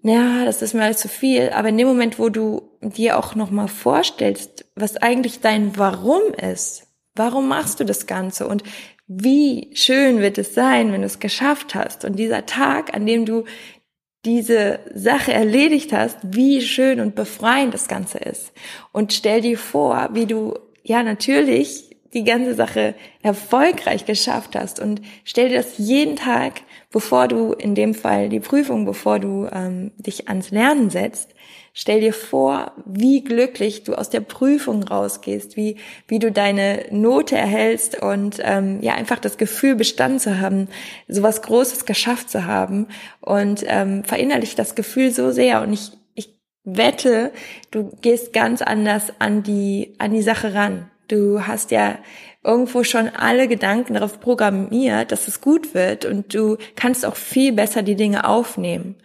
ja, 0.03 0.45
das 0.45 0.61
ist 0.61 0.75
mir 0.75 0.83
alles 0.83 0.99
zu 0.99 1.07
viel. 1.07 1.49
Aber 1.49 1.69
in 1.69 1.79
dem 1.79 1.87
Moment, 1.87 2.19
wo 2.19 2.29
du 2.29 2.77
dir 2.79 3.17
auch 3.17 3.33
nochmal 3.33 3.69
vorstellst, 3.69 4.65
was 4.75 4.97
eigentlich 4.97 5.39
dein 5.39 5.75
Warum 5.75 6.21
ist, 6.35 6.85
warum 7.15 7.47
machst 7.47 7.79
du 7.79 7.85
das 7.85 8.05
Ganze 8.05 8.47
und 8.47 8.61
wie 9.07 9.71
schön 9.73 10.19
wird 10.19 10.37
es 10.37 10.53
sein, 10.53 10.91
wenn 10.91 11.01
du 11.01 11.07
es 11.07 11.17
geschafft 11.17 11.73
hast 11.73 12.05
und 12.05 12.19
dieser 12.19 12.45
Tag, 12.45 12.93
an 12.93 13.07
dem 13.07 13.25
du 13.25 13.45
diese 14.25 14.79
Sache 14.93 15.33
erledigt 15.33 15.91
hast, 15.91 16.19
wie 16.21 16.61
schön 16.61 16.99
und 16.99 17.15
befreiend 17.15 17.73
das 17.73 17.87
Ganze 17.87 18.19
ist. 18.19 18.51
Und 18.91 19.11
stell 19.11 19.41
dir 19.41 19.57
vor, 19.57 20.09
wie 20.13 20.27
du 20.27 20.53
ja 20.83 21.01
natürlich 21.01 21.88
die 22.13 22.23
ganze 22.23 22.55
Sache 22.55 22.95
erfolgreich 23.21 24.05
geschafft 24.05 24.55
hast. 24.55 24.79
Und 24.79 25.01
stell 25.23 25.49
dir 25.49 25.57
das 25.57 25.77
jeden 25.77 26.15
Tag, 26.15 26.61
bevor 26.91 27.27
du 27.27 27.53
in 27.53 27.75
dem 27.75 27.93
Fall 27.93 28.29
die 28.29 28.39
Prüfung, 28.39 28.85
bevor 28.85 29.19
du 29.19 29.47
ähm, 29.51 29.91
dich 29.97 30.27
ans 30.27 30.49
Lernen 30.49 30.89
setzt, 30.89 31.35
stell 31.73 32.01
dir 32.01 32.13
vor, 32.13 32.71
wie 32.85 33.23
glücklich 33.23 33.83
du 33.83 33.93
aus 33.93 34.09
der 34.09 34.21
Prüfung 34.21 34.83
rausgehst, 34.83 35.55
wie 35.55 35.77
wie 36.07 36.17
du 36.17 36.31
deine 36.31 36.85
Note 36.89 37.37
erhältst 37.37 38.01
und 38.01 38.39
ähm, 38.41 38.79
ja 38.81 38.95
einfach 38.95 39.19
das 39.19 39.37
Gefühl 39.37 39.75
bestanden 39.75 40.19
zu 40.19 40.39
haben, 40.39 40.67
sowas 41.07 41.43
Großes 41.43 41.85
geschafft 41.85 42.31
zu 42.31 42.45
haben. 42.45 42.87
Und 43.21 43.63
ähm, 43.67 44.03
verinnerlich 44.03 44.55
das 44.55 44.73
Gefühl 44.73 45.11
so 45.11 45.31
sehr. 45.31 45.61
Und 45.61 45.73
ich 45.73 45.91
ich 46.15 46.35
wette, 46.63 47.31
du 47.69 47.91
gehst 48.01 48.33
ganz 48.33 48.63
anders 48.63 49.13
an 49.19 49.43
die 49.43 49.93
an 49.99 50.11
die 50.11 50.23
Sache 50.23 50.55
ran 50.55 50.89
Du 51.09 51.45
hast 51.45 51.71
ja 51.71 51.97
irgendwo 52.43 52.83
schon 52.83 53.09
alle 53.09 53.47
Gedanken 53.47 53.95
darauf 53.95 54.21
programmiert, 54.21 55.11
dass 55.11 55.27
es 55.27 55.41
gut 55.41 55.73
wird 55.73 56.05
und 56.05 56.33
du 56.33 56.57
kannst 56.75 57.05
auch 57.05 57.17
viel 57.17 57.51
besser 57.51 57.83
die 57.83 57.95
Dinge 57.95 58.25
aufnehmen. 58.25 58.95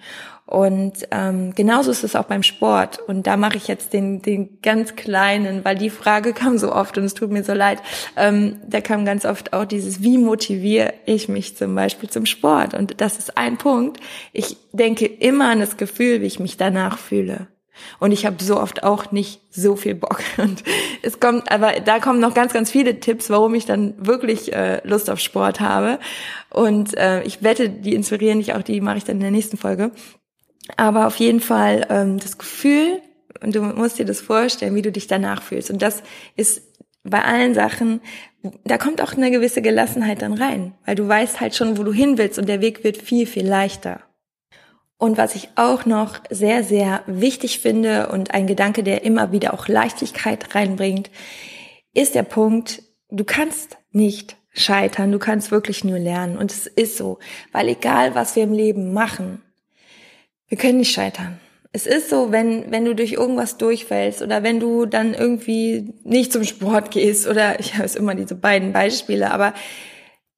Und 0.46 1.08
ähm, 1.11 1.54
genauso 1.54 1.90
ist 1.90 2.04
es 2.04 2.14
auch 2.14 2.25
beim 2.25 2.42
Sport. 2.42 2.99
Und 2.99 3.26
da 3.26 3.38
mache 3.38 3.56
ich 3.56 3.66
jetzt 3.66 3.94
den, 3.94 4.20
den 4.20 4.61
ganz 4.61 4.94
kleinen, 4.94 5.64
weil 5.64 5.76
die 5.76 5.88
Frage 5.88 6.32
kam 6.34 6.58
so 6.58 6.73
oft 6.73 6.99
und 6.99 7.04
es 7.04 7.14
tut 7.14 7.30
mir 7.30 7.44
so 7.44 7.54
leid. 7.54 7.78
Ähm, 8.16 8.61
da 8.66 8.80
kam 8.80 9.04
ganz 9.04 9.25
oft 9.25 9.52
auch 9.52 9.64
dieses, 9.64 10.02
wie 10.02 10.18
motiviere 10.18 10.92
ich 11.06 11.28
mich 11.28 11.56
zum 11.56 11.75
Beispiel 11.75 12.11
zum 12.11 12.26
Sport? 12.26 12.75
Und 12.75 13.00
das 13.00 13.18
ist 13.18 13.38
ein 13.38 13.56
Punkt. 13.56 14.00
Ich 14.32 14.58
denke 14.73 15.06
immer 15.06 15.50
an 15.50 15.61
das 15.61 15.78
Gefühl, 15.78 16.20
wie 16.20 16.26
ich 16.26 16.38
mich 16.38 16.58
danach 16.58 16.99
fühle. 16.99 17.49
Und 17.98 18.12
ich 18.12 18.26
habe 18.26 18.42
so 18.42 18.60
oft 18.60 18.82
auch 18.82 19.12
nicht 19.12 19.40
so 19.50 19.76
viel 19.76 19.94
Bock. 19.94 20.22
Und 20.36 20.62
es 21.02 21.20
kommt, 21.20 21.50
aber 21.50 21.80
da 21.80 21.98
kommen 21.98 22.20
noch 22.20 22.34
ganz, 22.34 22.52
ganz 22.52 22.70
viele 22.70 23.00
Tipps, 23.00 23.30
warum 23.30 23.54
ich 23.54 23.66
dann 23.66 23.94
wirklich 23.98 24.52
äh, 24.52 24.80
Lust 24.86 25.10
auf 25.10 25.20
Sport 25.20 25.60
habe. 25.60 25.98
Und 26.50 26.96
äh, 26.96 27.22
ich 27.22 27.42
wette, 27.42 27.68
die 27.68 27.94
inspirieren 27.94 28.38
dich 28.38 28.54
auch, 28.54 28.62
die 28.62 28.80
mache 28.80 28.98
ich 28.98 29.04
dann 29.04 29.16
in 29.16 29.22
der 29.22 29.30
nächsten 29.30 29.56
Folge. 29.56 29.90
Aber 30.76 31.06
auf 31.06 31.16
jeden 31.16 31.40
Fall 31.40 31.86
ähm, 31.90 32.18
das 32.18 32.38
Gefühl, 32.38 33.00
und 33.42 33.54
du 33.54 33.62
musst 33.62 33.98
dir 33.98 34.06
das 34.06 34.20
vorstellen, 34.20 34.74
wie 34.74 34.82
du 34.82 34.92
dich 34.92 35.06
danach 35.06 35.42
fühlst. 35.42 35.70
Und 35.70 35.82
das 35.82 36.02
ist 36.36 36.62
bei 37.02 37.22
allen 37.22 37.54
Sachen, 37.54 38.00
da 38.64 38.78
kommt 38.78 39.00
auch 39.00 39.12
eine 39.12 39.30
gewisse 39.30 39.62
Gelassenheit 39.62 40.22
dann 40.22 40.32
rein, 40.34 40.74
weil 40.84 40.94
du 40.94 41.06
weißt 41.06 41.40
halt 41.40 41.54
schon, 41.54 41.78
wo 41.78 41.82
du 41.82 41.92
hin 41.92 42.18
willst 42.18 42.38
und 42.38 42.48
der 42.48 42.60
Weg 42.60 42.84
wird 42.84 42.96
viel, 42.96 43.26
viel 43.26 43.46
leichter. 43.46 44.00
Und 44.96 45.18
was 45.18 45.34
ich 45.34 45.48
auch 45.56 45.86
noch 45.86 46.20
sehr, 46.30 46.62
sehr 46.62 47.02
wichtig 47.06 47.58
finde 47.58 48.08
und 48.08 48.32
ein 48.32 48.46
Gedanke, 48.46 48.82
der 48.82 49.04
immer 49.04 49.32
wieder 49.32 49.52
auch 49.52 49.68
Leichtigkeit 49.68 50.54
reinbringt, 50.54 51.10
ist 51.92 52.14
der 52.14 52.22
Punkt, 52.22 52.82
du 53.10 53.24
kannst 53.24 53.76
nicht 53.90 54.36
scheitern, 54.50 55.12
du 55.12 55.18
kannst 55.18 55.50
wirklich 55.50 55.84
nur 55.84 55.98
lernen. 55.98 56.38
Und 56.38 56.52
es 56.52 56.66
ist 56.66 56.96
so, 56.96 57.18
weil 57.52 57.68
egal 57.68 58.14
was 58.14 58.36
wir 58.36 58.44
im 58.44 58.52
Leben 58.52 58.92
machen, 58.92 59.42
wir 60.48 60.58
können 60.58 60.78
nicht 60.78 60.92
scheitern. 60.92 61.40
Es 61.72 61.86
ist 61.86 62.08
so, 62.08 62.30
wenn, 62.30 62.70
wenn 62.70 62.84
du 62.84 62.94
durch 62.94 63.12
irgendwas 63.12 63.56
durchfällst 63.56 64.22
oder 64.22 64.44
wenn 64.44 64.60
du 64.60 64.86
dann 64.86 65.12
irgendwie 65.12 65.92
nicht 66.04 66.32
zum 66.32 66.44
Sport 66.44 66.92
gehst 66.92 67.26
oder 67.26 67.58
ich 67.60 67.74
habe 67.74 67.84
es 67.84 67.96
immer 67.96 68.14
diese 68.14 68.36
beiden 68.36 68.72
Beispiele, 68.72 69.32
aber 69.32 69.54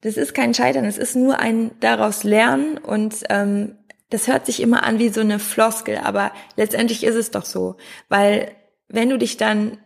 das 0.01 0.17
ist 0.17 0.33
kein 0.33 0.53
Scheitern, 0.53 0.85
es 0.85 0.97
ist 0.97 1.15
nur 1.15 1.39
ein 1.39 1.71
daraus 1.79 2.23
lernen 2.23 2.77
und 2.77 3.15
ähm, 3.29 3.75
das 4.09 4.27
hört 4.27 4.45
sich 4.45 4.61
immer 4.61 4.83
an 4.83 4.99
wie 4.99 5.09
so 5.09 5.21
eine 5.21 5.39
Floskel, 5.39 5.97
aber 5.97 6.31
letztendlich 6.55 7.03
ist 7.03 7.15
es 7.15 7.31
doch 7.31 7.45
so, 7.45 7.75
weil 8.09 8.51
wenn 8.87 9.09
du 9.09 9.17
dich 9.17 9.37
dann 9.37 9.77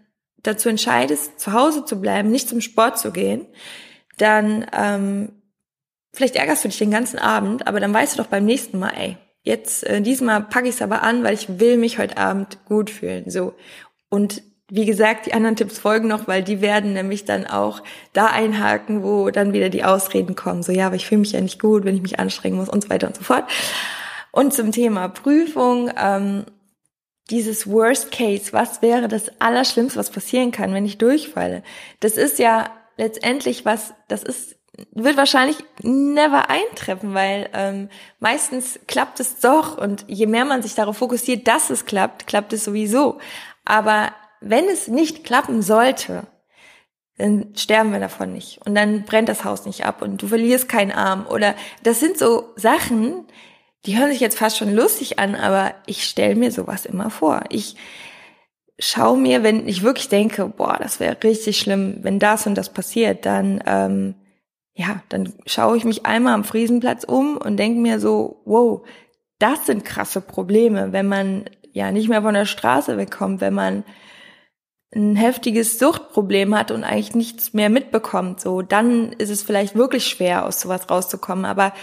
dazu 0.43 0.69
entscheidest, 0.69 1.39
zu 1.39 1.53
Hause 1.53 1.85
zu 1.85 1.99
bleiben, 1.99 2.29
nicht 2.29 2.49
zum 2.49 2.61
Sport 2.61 2.99
zu 2.99 3.11
gehen, 3.11 3.47
dann 4.17 4.65
ähm, 4.77 5.41
vielleicht 6.13 6.35
ärgerst 6.35 6.63
du 6.63 6.67
dich 6.69 6.77
den 6.77 6.91
ganzen 6.91 7.19
Abend, 7.19 7.67
aber 7.67 7.79
dann 7.79 7.93
weißt 7.93 8.13
du 8.13 8.21
doch 8.21 8.29
beim 8.29 8.45
nächsten 8.45 8.79
Mal, 8.79 8.93
ey, 8.95 9.17
jetzt 9.43 9.83
äh, 9.83 10.01
diesmal 10.01 10.43
packe 10.43 10.67
ich 10.67 10.75
es 10.75 10.81
aber 10.81 11.01
an, 11.03 11.23
weil 11.23 11.33
ich 11.33 11.59
will 11.59 11.77
mich 11.77 11.97
heute 11.97 12.17
Abend 12.17 12.63
gut 12.65 12.89
fühlen, 12.89 13.29
so 13.29 13.55
und 14.09 14.43
wie 14.73 14.85
gesagt, 14.85 15.25
die 15.25 15.33
anderen 15.33 15.57
Tipps 15.57 15.79
folgen 15.79 16.07
noch, 16.07 16.29
weil 16.29 16.43
die 16.43 16.61
werden 16.61 16.93
nämlich 16.93 17.25
dann 17.25 17.45
auch 17.45 17.83
da 18.13 18.27
einhaken, 18.27 19.03
wo 19.03 19.29
dann 19.29 19.51
wieder 19.51 19.67
die 19.67 19.83
Ausreden 19.83 20.33
kommen. 20.33 20.63
So, 20.63 20.71
ja, 20.71 20.87
aber 20.87 20.95
ich 20.95 21.05
fühle 21.05 21.19
mich 21.19 21.33
ja 21.33 21.41
nicht 21.41 21.59
gut, 21.59 21.83
wenn 21.83 21.93
ich 21.93 22.01
mich 22.01 22.19
anstrengen 22.19 22.55
muss 22.55 22.69
und 22.69 22.81
so 22.81 22.89
weiter 22.89 23.07
und 23.07 23.17
so 23.17 23.21
fort. 23.21 23.43
Und 24.31 24.53
zum 24.53 24.71
Thema 24.71 25.09
Prüfung, 25.09 25.91
ähm, 25.97 26.45
dieses 27.29 27.69
Worst 27.69 28.11
Case, 28.11 28.53
was 28.53 28.81
wäre 28.81 29.07
das 29.07 29.31
Allerschlimmste, 29.39 29.99
was 29.99 30.09
passieren 30.09 30.51
kann, 30.51 30.73
wenn 30.73 30.85
ich 30.85 30.97
durchfalle? 30.97 31.63
Das 31.99 32.13
ist 32.13 32.39
ja 32.39 32.71
letztendlich 32.97 33.65
was, 33.65 33.93
das 34.07 34.23
ist 34.23 34.57
wird 34.93 35.17
wahrscheinlich 35.17 35.57
never 35.83 36.49
eintreffen, 36.49 37.13
weil 37.13 37.49
ähm, 37.53 37.89
meistens 38.19 38.79
klappt 38.87 39.19
es 39.19 39.39
doch 39.39 39.77
und 39.77 40.05
je 40.07 40.27
mehr 40.27 40.45
man 40.45 40.61
sich 40.61 40.75
darauf 40.75 40.97
fokussiert, 40.97 41.47
dass 41.47 41.69
es 41.69 41.85
klappt, 41.85 42.25
klappt 42.25 42.53
es 42.53 42.63
sowieso. 42.63 43.19
Aber 43.65 44.13
wenn 44.39 44.65
es 44.65 44.87
nicht 44.87 45.23
klappen 45.23 45.61
sollte, 45.61 46.25
dann 47.17 47.53
sterben 47.55 47.91
wir 47.91 47.99
davon 47.99 48.33
nicht 48.33 48.65
und 48.65 48.73
dann 48.73 49.03
brennt 49.03 49.29
das 49.29 49.43
Haus 49.43 49.65
nicht 49.65 49.85
ab 49.85 50.01
und 50.01 50.21
du 50.21 50.27
verlierst 50.27 50.67
keinen 50.69 50.91
Arm 50.91 51.27
oder 51.27 51.53
das 51.83 51.99
sind 51.99 52.17
so 52.17 52.51
Sachen, 52.55 53.25
die 53.85 53.97
hören 53.97 54.11
sich 54.11 54.19
jetzt 54.19 54.37
fast 54.37 54.57
schon 54.57 54.73
lustig 54.73 55.19
an, 55.19 55.35
aber 55.35 55.73
ich 55.85 56.03
stelle 56.03 56.35
mir 56.35 56.51
sowas 56.51 56.85
immer 56.85 57.09
vor. 57.09 57.43
Ich 57.49 57.75
schaue 58.79 59.17
mir, 59.17 59.43
wenn 59.43 59.67
ich 59.67 59.83
wirklich 59.83 60.09
denke, 60.09 60.47
boah, 60.47 60.77
das 60.79 60.99
wäre 60.99 61.17
richtig 61.23 61.59
schlimm, 61.59 61.97
wenn 62.01 62.19
das 62.19 62.47
und 62.47 62.55
das 62.55 62.69
passiert, 62.69 63.25
dann 63.25 63.63
ähm, 63.65 64.15
ja, 64.73 65.01
dann 65.09 65.33
schaue 65.45 65.77
ich 65.77 65.83
mich 65.83 66.05
einmal 66.05 66.33
am 66.33 66.43
Friesenplatz 66.43 67.03
um 67.03 67.37
und 67.37 67.57
denke 67.57 67.79
mir 67.79 67.99
so, 67.99 68.41
wow, 68.45 68.85
das 69.39 69.65
sind 69.65 69.85
krasse 69.85 70.21
Probleme, 70.21 70.93
wenn 70.93 71.07
man 71.07 71.45
ja 71.73 71.91
nicht 71.91 72.09
mehr 72.09 72.21
von 72.21 72.33
der 72.33 72.45
Straße 72.45 72.97
wegkommt, 72.97 73.41
wenn 73.41 73.53
man 73.53 73.83
ein 74.93 75.15
heftiges 75.15 75.79
Suchtproblem 75.79 76.53
hat 76.55 76.71
und 76.71 76.83
eigentlich 76.83 77.15
nichts 77.15 77.53
mehr 77.53 77.69
mitbekommt, 77.69 78.41
so, 78.41 78.61
dann 78.61 79.13
ist 79.13 79.29
es 79.29 79.41
vielleicht 79.41 79.75
wirklich 79.75 80.05
schwer, 80.05 80.45
aus 80.45 80.59
sowas 80.59 80.89
rauszukommen. 80.89 81.45
Aber 81.45 81.73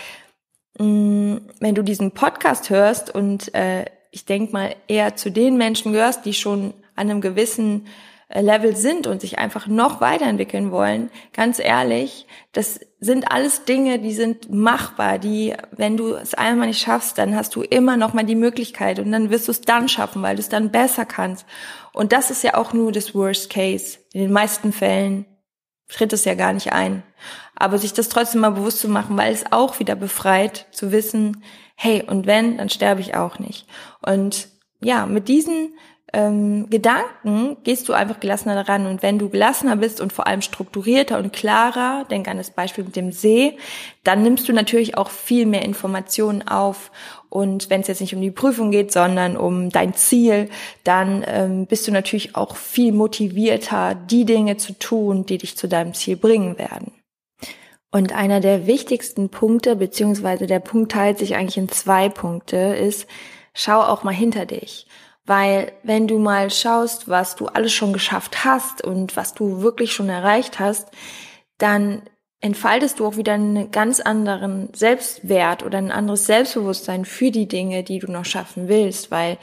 mm, 0.78 1.36
wenn 1.60 1.74
du 1.74 1.82
diesen 1.82 2.12
Podcast 2.12 2.70
hörst 2.70 3.14
und 3.14 3.54
äh, 3.54 3.86
ich 4.10 4.24
denk 4.24 4.52
mal 4.52 4.74
eher 4.88 5.16
zu 5.16 5.30
den 5.30 5.56
Menschen 5.56 5.92
gehörst, 5.92 6.24
die 6.24 6.34
schon 6.34 6.74
an 6.94 7.10
einem 7.10 7.20
gewissen 7.20 7.86
äh, 8.28 8.40
Level 8.40 8.76
sind 8.76 9.06
und 9.06 9.20
sich 9.20 9.38
einfach 9.38 9.66
noch 9.66 10.00
weiterentwickeln 10.00 10.70
wollen, 10.70 11.10
ganz 11.32 11.58
ehrlich, 11.58 12.26
das 12.52 12.80
sind 13.00 13.30
alles 13.30 13.64
Dinge, 13.64 13.98
die 13.98 14.12
sind 14.12 14.52
machbar, 14.52 15.18
die, 15.18 15.54
wenn 15.70 15.96
du 15.96 16.14
es 16.14 16.34
einmal 16.34 16.66
nicht 16.66 16.82
schaffst, 16.82 17.16
dann 17.18 17.36
hast 17.36 17.54
du 17.54 17.62
immer 17.62 17.96
noch 17.96 18.12
mal 18.12 18.24
die 18.24 18.34
Möglichkeit 18.34 18.98
und 18.98 19.12
dann 19.12 19.30
wirst 19.30 19.48
du 19.48 19.52
es 19.52 19.60
dann 19.60 19.88
schaffen, 19.88 20.22
weil 20.22 20.36
du 20.36 20.40
es 20.40 20.48
dann 20.48 20.70
besser 20.70 21.04
kannst. 21.04 21.46
Und 21.92 22.12
das 22.12 22.30
ist 22.30 22.42
ja 22.42 22.54
auch 22.54 22.72
nur 22.72 22.92
das 22.92 23.14
Worst 23.14 23.50
Case. 23.50 23.98
In 24.12 24.20
den 24.22 24.32
meisten 24.32 24.72
Fällen 24.72 25.24
tritt 25.88 26.12
es 26.12 26.24
ja 26.24 26.34
gar 26.34 26.52
nicht 26.52 26.72
ein. 26.72 27.02
Aber 27.60 27.78
sich 27.78 27.92
das 27.92 28.08
trotzdem 28.08 28.40
mal 28.40 28.50
bewusst 28.50 28.78
zu 28.78 28.88
machen, 28.88 29.16
weil 29.16 29.32
es 29.32 29.50
auch 29.50 29.80
wieder 29.80 29.96
befreit, 29.96 30.66
zu 30.70 30.92
wissen, 30.92 31.42
hey, 31.74 32.04
und 32.06 32.26
wenn, 32.26 32.58
dann 32.58 32.68
sterbe 32.68 33.00
ich 33.00 33.16
auch 33.16 33.38
nicht. 33.38 33.66
Und 34.00 34.48
ja, 34.80 35.06
mit 35.06 35.26
diesen 35.26 35.74
ähm, 36.12 36.70
Gedanken 36.70 37.58
gehst 37.64 37.88
du 37.88 37.92
einfach 37.92 38.20
gelassener 38.20 38.54
daran. 38.54 38.86
Und 38.86 39.02
wenn 39.02 39.18
du 39.18 39.28
gelassener 39.28 39.76
bist 39.76 40.00
und 40.00 40.12
vor 40.12 40.26
allem 40.26 40.40
strukturierter 40.40 41.18
und 41.18 41.32
klarer, 41.32 42.04
denk 42.10 42.28
an 42.28 42.38
das 42.38 42.50
Beispiel 42.50 42.84
mit 42.84 42.96
dem 42.96 43.12
See, 43.12 43.58
dann 44.04 44.22
nimmst 44.22 44.48
du 44.48 44.52
natürlich 44.52 44.96
auch 44.96 45.10
viel 45.10 45.46
mehr 45.46 45.64
Informationen 45.64 46.46
auf. 46.46 46.90
Und 47.28 47.68
wenn 47.68 47.82
es 47.82 47.88
jetzt 47.88 48.00
nicht 48.00 48.14
um 48.14 48.22
die 48.22 48.30
Prüfung 48.30 48.70
geht, 48.70 48.92
sondern 48.92 49.36
um 49.36 49.68
dein 49.70 49.94
Ziel, 49.94 50.48
dann 50.84 51.24
ähm, 51.26 51.66
bist 51.66 51.86
du 51.86 51.92
natürlich 51.92 52.36
auch 52.36 52.56
viel 52.56 52.92
motivierter, 52.92 53.94
die 53.94 54.24
Dinge 54.24 54.56
zu 54.56 54.78
tun, 54.78 55.26
die 55.26 55.38
dich 55.38 55.56
zu 55.56 55.68
deinem 55.68 55.92
Ziel 55.92 56.16
bringen 56.16 56.56
werden. 56.56 56.92
Und 57.90 58.12
einer 58.12 58.40
der 58.40 58.66
wichtigsten 58.66 59.30
Punkte, 59.30 59.74
beziehungsweise 59.74 60.46
der 60.46 60.60
Punkt 60.60 60.92
teilt 60.92 61.18
sich 61.18 61.36
eigentlich 61.36 61.56
in 61.56 61.68
zwei 61.68 62.08
Punkte, 62.08 62.56
ist, 62.56 63.06
schau 63.54 63.80
auch 63.80 64.02
mal 64.02 64.14
hinter 64.14 64.44
dich. 64.44 64.86
Weil 65.24 65.72
wenn 65.82 66.06
du 66.06 66.18
mal 66.18 66.50
schaust, 66.50 67.08
was 67.08 67.36
du 67.36 67.46
alles 67.46 67.72
schon 67.72 67.92
geschafft 67.92 68.44
hast 68.44 68.84
und 68.84 69.16
was 69.16 69.34
du 69.34 69.62
wirklich 69.62 69.92
schon 69.92 70.08
erreicht 70.08 70.58
hast, 70.58 70.88
dann 71.58 72.02
entfaltest 72.40 73.00
du 73.00 73.06
auch 73.06 73.16
wieder 73.16 73.34
einen 73.34 73.70
ganz 73.70 74.00
anderen 74.00 74.72
Selbstwert 74.74 75.64
oder 75.64 75.78
ein 75.78 75.90
anderes 75.90 76.26
Selbstbewusstsein 76.26 77.04
für 77.04 77.30
die 77.30 77.48
Dinge, 77.48 77.82
die 77.82 77.98
du 77.98 78.10
noch 78.10 78.24
schaffen 78.24 78.68
willst, 78.68 79.10
weil 79.10 79.38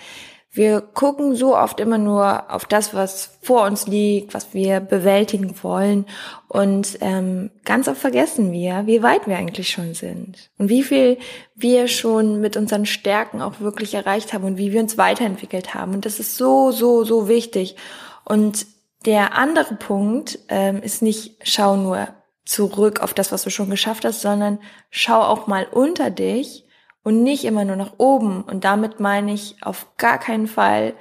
wir 0.55 0.79
gucken 0.79 1.35
so 1.35 1.55
oft 1.55 1.81
immer 1.81 1.97
nur 1.97 2.49
auf 2.49 2.63
das, 2.65 2.93
was 2.93 3.37
vor 3.41 3.65
uns 3.65 3.87
liegt, 3.87 4.33
was 4.33 4.53
wir 4.53 4.79
bewältigen 4.79 5.53
wollen. 5.61 6.05
Und 6.47 6.97
ähm, 7.01 7.51
ganz 7.65 7.89
oft 7.89 7.99
vergessen 7.99 8.53
wir, 8.53 8.83
wie 8.85 9.03
weit 9.03 9.27
wir 9.27 9.37
eigentlich 9.37 9.69
schon 9.69 9.93
sind. 9.93 10.49
Und 10.57 10.69
wie 10.69 10.83
viel 10.83 11.17
wir 11.55 11.89
schon 11.89 12.39
mit 12.39 12.55
unseren 12.55 12.85
Stärken 12.85 13.41
auch 13.41 13.59
wirklich 13.59 13.93
erreicht 13.93 14.31
haben 14.31 14.45
und 14.45 14.57
wie 14.57 14.71
wir 14.71 14.79
uns 14.79 14.97
weiterentwickelt 14.97 15.73
haben. 15.73 15.93
Und 15.93 16.05
das 16.05 16.21
ist 16.21 16.37
so, 16.37 16.71
so, 16.71 17.03
so 17.03 17.27
wichtig. 17.27 17.75
Und 18.23 18.65
der 19.05 19.37
andere 19.37 19.75
Punkt 19.75 20.39
ähm, 20.47 20.81
ist 20.81 21.01
nicht, 21.01 21.35
schau 21.43 21.75
nur 21.75 22.07
zurück 22.45 23.01
auf 23.01 23.13
das, 23.13 23.33
was 23.33 23.43
du 23.43 23.49
schon 23.49 23.69
geschafft 23.69 24.05
hast, 24.05 24.21
sondern 24.21 24.59
schau 24.89 25.19
auch 25.19 25.47
mal 25.47 25.67
unter 25.69 26.11
dich 26.11 26.64
und 27.05 27.21
nicht 27.21 27.45
immer 27.45 27.63
nur 27.63 27.75
nach 27.75 27.93
oben. 27.99 28.41
Und 28.41 28.65
damit 28.65 28.99
meine 28.99 29.31
ich 29.31 29.57
auf 29.61 29.87
gar 29.97 30.17
keinen 30.17 30.47
Fall, 30.47 30.95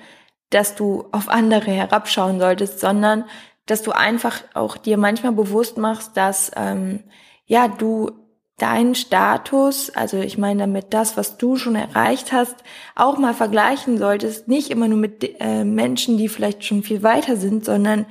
dass 0.51 0.77
du 0.77 1.07
auf 1.11 1.29
andere 1.29 1.71
herabschauen 1.71 2.39
solltest, 2.39 2.79
sondern 2.79 3.25
dass 3.67 3.83
du 3.83 3.91
einfach 3.91 4.43
auch 4.53 4.77
dir 4.77 4.99
manchmal 4.99 5.33
bewusst 5.33 5.79
machst, 5.79 6.17
dass 6.17 6.53
ähm, 6.57 7.03
ja 7.47 7.69
du 7.69 8.11
deinen 8.59 8.95
Status, 8.95 9.91
also 9.91 10.19
ich 10.19 10.37
meine 10.37 10.61
damit 10.61 10.93
das, 10.93 11.17
was 11.17 11.39
du 11.39 11.57
schon 11.57 11.75
erreicht 11.75 12.33
hast, 12.33 12.55
auch 12.95 13.17
mal 13.17 13.35
vergleichen 13.35 13.97
solltest, 13.97 14.47
nicht 14.47 14.71
immer 14.71 14.87
nur 14.87 14.99
mit 14.99 15.41
äh, 15.41 15.65
Menschen, 15.65 16.19
die 16.19 16.29
vielleicht 16.29 16.65
schon 16.65 16.83
viel 16.83 17.03
weiter 17.03 17.37
sind, 17.37 17.65
sondern 17.65 18.05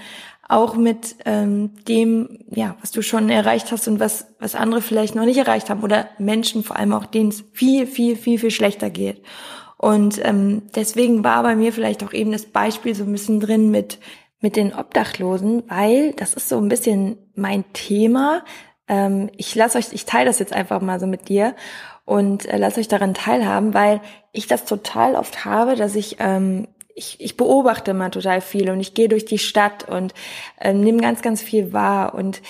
auch 0.53 0.75
mit 0.75 1.15
ähm, 1.25 1.71
dem, 1.87 2.39
ja, 2.49 2.75
was 2.81 2.91
du 2.91 3.01
schon 3.01 3.29
erreicht 3.29 3.71
hast 3.71 3.87
und 3.87 3.99
was, 3.99 4.27
was 4.39 4.55
andere 4.55 4.81
vielleicht 4.81 5.15
noch 5.15 5.25
nicht 5.25 5.37
erreicht 5.37 5.69
haben 5.69 5.83
oder 5.83 6.07
Menschen 6.19 6.63
vor 6.63 6.77
allem 6.77 6.93
auch, 6.93 7.05
denen 7.05 7.29
es 7.29 7.43
viel, 7.53 7.87
viel, 7.87 8.15
viel, 8.15 8.39
viel 8.39 8.51
schlechter 8.51 8.89
geht. 8.89 9.21
Und 9.77 10.23
ähm, 10.23 10.63
deswegen 10.75 11.23
war 11.23 11.43
bei 11.43 11.55
mir 11.55 11.73
vielleicht 11.73 12.03
auch 12.03 12.13
eben 12.13 12.31
das 12.31 12.45
Beispiel 12.45 12.95
so 12.95 13.03
ein 13.03 13.11
bisschen 13.11 13.39
drin 13.39 13.69
mit, 13.69 13.99
mit 14.39 14.55
den 14.55 14.73
Obdachlosen, 14.73 15.63
weil 15.67 16.13
das 16.13 16.33
ist 16.33 16.49
so 16.49 16.57
ein 16.57 16.69
bisschen 16.69 17.17
mein 17.35 17.65
Thema. 17.73 18.43
Ähm, 18.87 19.29
ich 19.35 19.53
lasse 19.55 19.77
euch, 19.77 19.91
ich 19.91 20.05
teile 20.05 20.25
das 20.25 20.39
jetzt 20.39 20.53
einfach 20.53 20.81
mal 20.81 20.99
so 20.99 21.07
mit 21.07 21.27
dir 21.27 21.55
und 22.05 22.45
äh, 22.45 22.57
lasse 22.57 22.79
euch 22.79 22.87
daran 22.87 23.13
teilhaben, 23.13 23.73
weil 23.73 24.01
ich 24.31 24.47
das 24.47 24.65
total 24.65 25.15
oft 25.15 25.45
habe, 25.45 25.75
dass 25.75 25.95
ich 25.95 26.17
ähm, 26.19 26.67
ich, 26.95 27.17
ich 27.19 27.37
beobachte 27.37 27.93
mal 27.93 28.09
total 28.09 28.41
viel 28.41 28.69
und 28.69 28.79
ich 28.79 28.93
gehe 28.93 29.09
durch 29.09 29.25
die 29.25 29.39
Stadt 29.39 29.87
und 29.89 30.13
ähm, 30.59 30.81
nehme 30.81 31.01
ganz, 31.01 31.21
ganz 31.21 31.41
viel 31.41 31.73
wahr 31.73 32.13
und 32.13 32.41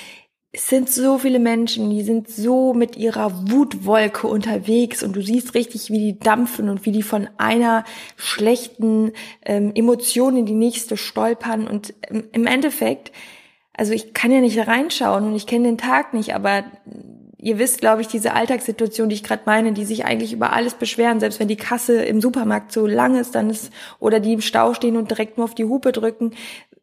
es 0.56 0.67
sind 0.67 0.88
so 0.88 1.17
viele 1.17 1.39
Menschen, 1.39 1.89
die 1.89 2.03
sind 2.03 2.29
so 2.29 2.75
mit 2.75 2.95
ihrer 2.95 3.49
Wutwolke 3.49 4.27
unterwegs 4.27 5.01
und 5.01 5.15
du 5.15 5.21
siehst 5.23 5.56
richtig, 5.56 5.89
wie 5.89 5.97
die 5.97 6.19
dampfen 6.19 6.69
und 6.69 6.86
wie 6.86 6.91
die 6.91 7.01
von 7.01 7.27
einer 7.38 7.86
schlechten 8.17 9.13
ähm, 9.43 9.71
Emotion 9.73 10.38
in 10.38 10.45
die 10.45 10.53
nächste 10.53 10.95
stolpern 10.95 11.67
und 11.67 11.95
ähm, 12.08 12.25
im 12.34 12.45
Endeffekt, 12.45 13.12
also 13.73 13.93
ich 13.93 14.13
kann 14.13 14.32
ja 14.32 14.41
nicht 14.41 14.67
reinschauen 14.67 15.25
und 15.25 15.36
ich 15.36 15.47
kenne 15.47 15.65
den 15.65 15.79
Tag 15.79 16.13
nicht, 16.13 16.36
aber 16.36 16.63
ihr 17.43 17.60
wisst, 17.60 17.82
glaube 17.82 18.01
ich, 18.01 18.08
diese 18.08 18.34
Alltagssituation, 18.34 19.10
die 19.10 19.15
ich 19.15 19.23
gerade 19.23 19.43
meine, 19.45 19.73
die 19.73 19.84
sich 19.84 20.06
eigentlich 20.06 20.32
über 20.32 20.53
alles 20.53 20.75
beschweren, 20.75 21.19
selbst 21.19 21.39
wenn 21.39 21.49
die 21.49 21.58
Kasse 21.58 22.01
im 22.03 22.21
Supermarkt 22.21 22.71
so 22.71 22.88
lang 22.88 23.19
ist, 23.19 23.36
dann 23.36 23.49
ist 23.49 23.71
oder 23.99 24.21
die 24.21 24.34
im 24.34 24.41
Stau 24.41 24.73
stehen 24.73 24.95
und 24.95 25.12
direkt 25.12 25.38
nur 25.38 25.45
auf 25.45 25.53
die 25.53 25.65
Hupe 25.65 25.91
drücken, 25.91 26.32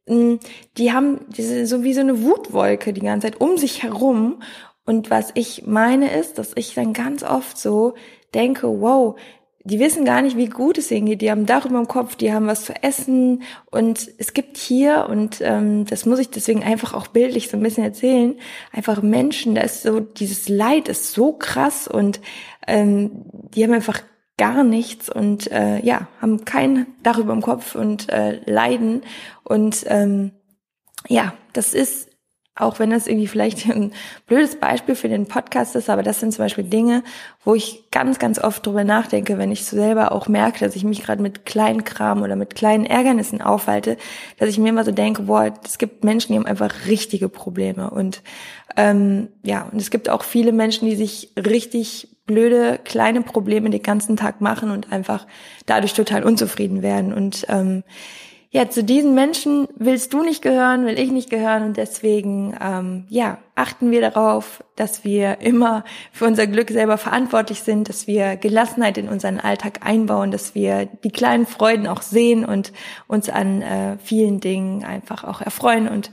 mm, 0.06 0.34
die 0.76 0.92
haben 0.92 1.20
diese 1.28 1.66
so 1.66 1.82
wie 1.82 1.94
so 1.94 2.00
eine 2.00 2.22
Wutwolke 2.22 2.92
die 2.92 3.00
ganze 3.00 3.28
Zeit 3.28 3.40
um 3.40 3.56
sich 3.56 3.82
herum. 3.82 4.42
Und 4.84 5.10
was 5.10 5.30
ich 5.34 5.66
meine 5.66 6.14
ist, 6.14 6.38
dass 6.38 6.52
ich 6.56 6.74
dann 6.74 6.92
ganz 6.92 7.22
oft 7.22 7.56
so 7.56 7.94
denke, 8.34 8.68
wow, 8.80 9.18
die 9.62 9.78
wissen 9.78 10.04
gar 10.06 10.22
nicht, 10.22 10.36
wie 10.36 10.48
gut 10.48 10.78
es 10.78 10.90
ihnen 10.90 11.06
geht. 11.06 11.20
Die 11.20 11.30
haben 11.30 11.44
Dach 11.44 11.66
über 11.66 11.76
dem 11.76 11.88
Kopf, 11.88 12.16
die 12.16 12.32
haben 12.32 12.46
was 12.46 12.64
zu 12.64 12.74
essen 12.82 13.42
und 13.70 14.10
es 14.18 14.32
gibt 14.32 14.56
hier 14.56 15.06
und 15.10 15.40
ähm, 15.42 15.84
das 15.84 16.06
muss 16.06 16.18
ich 16.18 16.30
deswegen 16.30 16.62
einfach 16.62 16.94
auch 16.94 17.08
bildlich 17.08 17.48
so 17.50 17.58
ein 17.58 17.62
bisschen 17.62 17.84
erzählen. 17.84 18.36
Einfach 18.72 19.02
Menschen, 19.02 19.54
da 19.54 19.60
ist 19.60 19.82
so 19.82 20.00
dieses 20.00 20.48
Leid 20.48 20.88
ist 20.88 21.12
so 21.12 21.32
krass 21.32 21.88
und 21.88 22.20
ähm, 22.66 23.24
die 23.54 23.62
haben 23.62 23.74
einfach 23.74 24.00
gar 24.38 24.64
nichts 24.64 25.10
und 25.10 25.52
äh, 25.52 25.80
ja 25.84 26.08
haben 26.22 26.46
kein 26.46 26.86
Dach 27.02 27.18
über 27.18 27.34
dem 27.34 27.42
Kopf 27.42 27.74
und 27.74 28.08
äh, 28.08 28.40
leiden 28.50 29.02
und 29.44 29.84
ähm, 29.88 30.32
ja, 31.08 31.34
das 31.52 31.74
ist 31.74 32.09
auch 32.62 32.78
wenn 32.78 32.90
das 32.90 33.06
irgendwie 33.06 33.26
vielleicht 33.26 33.66
ein 33.70 33.92
blödes 34.26 34.56
Beispiel 34.56 34.94
für 34.94 35.08
den 35.08 35.26
Podcast 35.26 35.76
ist, 35.76 35.90
aber 35.90 36.02
das 36.02 36.20
sind 36.20 36.32
zum 36.32 36.44
Beispiel 36.44 36.64
Dinge, 36.64 37.02
wo 37.44 37.54
ich 37.54 37.90
ganz, 37.90 38.18
ganz 38.18 38.38
oft 38.38 38.66
drüber 38.66 38.84
nachdenke, 38.84 39.38
wenn 39.38 39.52
ich 39.52 39.64
selber 39.64 40.12
auch 40.12 40.28
merke, 40.28 40.60
dass 40.60 40.76
ich 40.76 40.84
mich 40.84 41.02
gerade 41.02 41.22
mit 41.22 41.46
kleinen 41.46 41.84
Kram 41.84 42.22
oder 42.22 42.36
mit 42.36 42.54
kleinen 42.54 42.84
Ärgernissen 42.84 43.40
aufhalte, 43.40 43.96
dass 44.38 44.48
ich 44.48 44.58
mir 44.58 44.68
immer 44.68 44.84
so 44.84 44.92
denke, 44.92 45.22
boah, 45.22 45.52
es 45.64 45.78
gibt 45.78 46.04
Menschen, 46.04 46.32
die 46.32 46.38
haben 46.38 46.46
einfach 46.46 46.86
richtige 46.86 47.28
Probleme. 47.28 47.90
Und 47.90 48.22
ähm, 48.76 49.28
ja, 49.42 49.68
und 49.70 49.80
es 49.80 49.90
gibt 49.90 50.08
auch 50.08 50.22
viele 50.22 50.52
Menschen, 50.52 50.88
die 50.88 50.96
sich 50.96 51.32
richtig 51.36 52.08
blöde 52.30 52.78
kleine 52.84 53.22
Probleme 53.22 53.70
den 53.70 53.82
ganzen 53.82 54.16
Tag 54.16 54.40
machen 54.40 54.70
und 54.70 54.92
einfach 54.92 55.26
dadurch 55.66 55.94
total 55.94 56.22
unzufrieden 56.22 56.80
werden. 56.80 57.12
Und 57.12 57.44
ähm, 57.48 57.82
ja, 58.52 58.68
zu 58.68 58.82
diesen 58.82 59.14
Menschen 59.14 59.68
willst 59.76 60.12
du 60.12 60.24
nicht 60.24 60.42
gehören, 60.42 60.84
will 60.84 60.98
ich 60.98 61.12
nicht 61.12 61.30
gehören. 61.30 61.62
Und 61.62 61.76
deswegen, 61.76 62.56
ähm, 62.60 63.04
ja, 63.08 63.38
achten 63.54 63.92
wir 63.92 64.00
darauf, 64.00 64.64
dass 64.74 65.04
wir 65.04 65.40
immer 65.40 65.84
für 66.10 66.24
unser 66.24 66.48
Glück 66.48 66.68
selber 66.70 66.98
verantwortlich 66.98 67.60
sind, 67.60 67.88
dass 67.88 68.08
wir 68.08 68.34
Gelassenheit 68.34 68.98
in 68.98 69.08
unseren 69.08 69.38
Alltag 69.38 69.86
einbauen, 69.86 70.32
dass 70.32 70.56
wir 70.56 70.86
die 70.86 71.12
kleinen 71.12 71.46
Freuden 71.46 71.86
auch 71.86 72.02
sehen 72.02 72.44
und 72.44 72.72
uns 73.06 73.28
an 73.28 73.62
äh, 73.62 73.98
vielen 73.98 74.40
Dingen 74.40 74.82
einfach 74.82 75.22
auch 75.22 75.40
erfreuen. 75.40 75.86
Und 75.86 76.10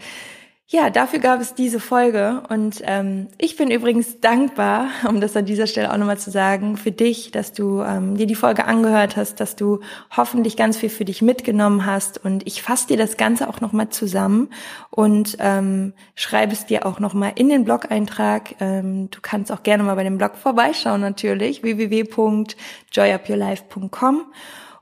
ja, 0.70 0.90
dafür 0.90 1.20
gab 1.20 1.40
es 1.40 1.54
diese 1.54 1.80
Folge 1.80 2.44
und 2.50 2.82
ähm, 2.84 3.30
ich 3.38 3.56
bin 3.56 3.72
übrigens 3.72 4.20
dankbar, 4.20 4.90
um 5.08 5.22
das 5.22 5.38
an 5.38 5.46
dieser 5.46 5.66
Stelle 5.66 5.94
auch 5.94 5.98
nochmal 5.98 6.18
zu 6.18 6.30
sagen, 6.30 6.76
für 6.76 6.92
dich, 6.92 7.32
dass 7.32 7.54
du 7.54 7.80
ähm, 7.82 8.18
dir 8.18 8.28
die 8.28 8.36
Folge 8.36 8.66
angehört 8.66 9.16
hast, 9.16 9.40
dass 9.40 9.56
du 9.56 9.80
hoffentlich 10.16 10.58
ganz 10.58 10.76
viel 10.76 10.90
für 10.90 11.06
dich 11.06 11.22
mitgenommen 11.22 11.86
hast 11.86 12.22
und 12.24 12.46
ich 12.46 12.62
fasse 12.62 12.88
dir 12.88 12.98
das 12.98 13.16
Ganze 13.16 13.48
auch 13.48 13.62
nochmal 13.62 13.88
zusammen 13.90 14.50
und 14.90 15.38
ähm, 15.40 15.94
schreibe 16.16 16.52
es 16.52 16.66
dir 16.66 16.86
auch 16.86 17.00
nochmal 17.00 17.32
in 17.36 17.48
den 17.48 17.64
Blog-Eintrag. 17.64 18.56
Ähm, 18.60 19.10
du 19.10 19.20
kannst 19.22 19.54
auch 19.54 19.64
gerne 19.64 19.84
mal 19.84 19.96
bei 19.96 20.04
dem 20.04 20.18
Blog 20.18 20.36
vorbeischauen 20.36 21.00
natürlich, 21.00 21.64
www.joyupyourlife.com 21.64 24.26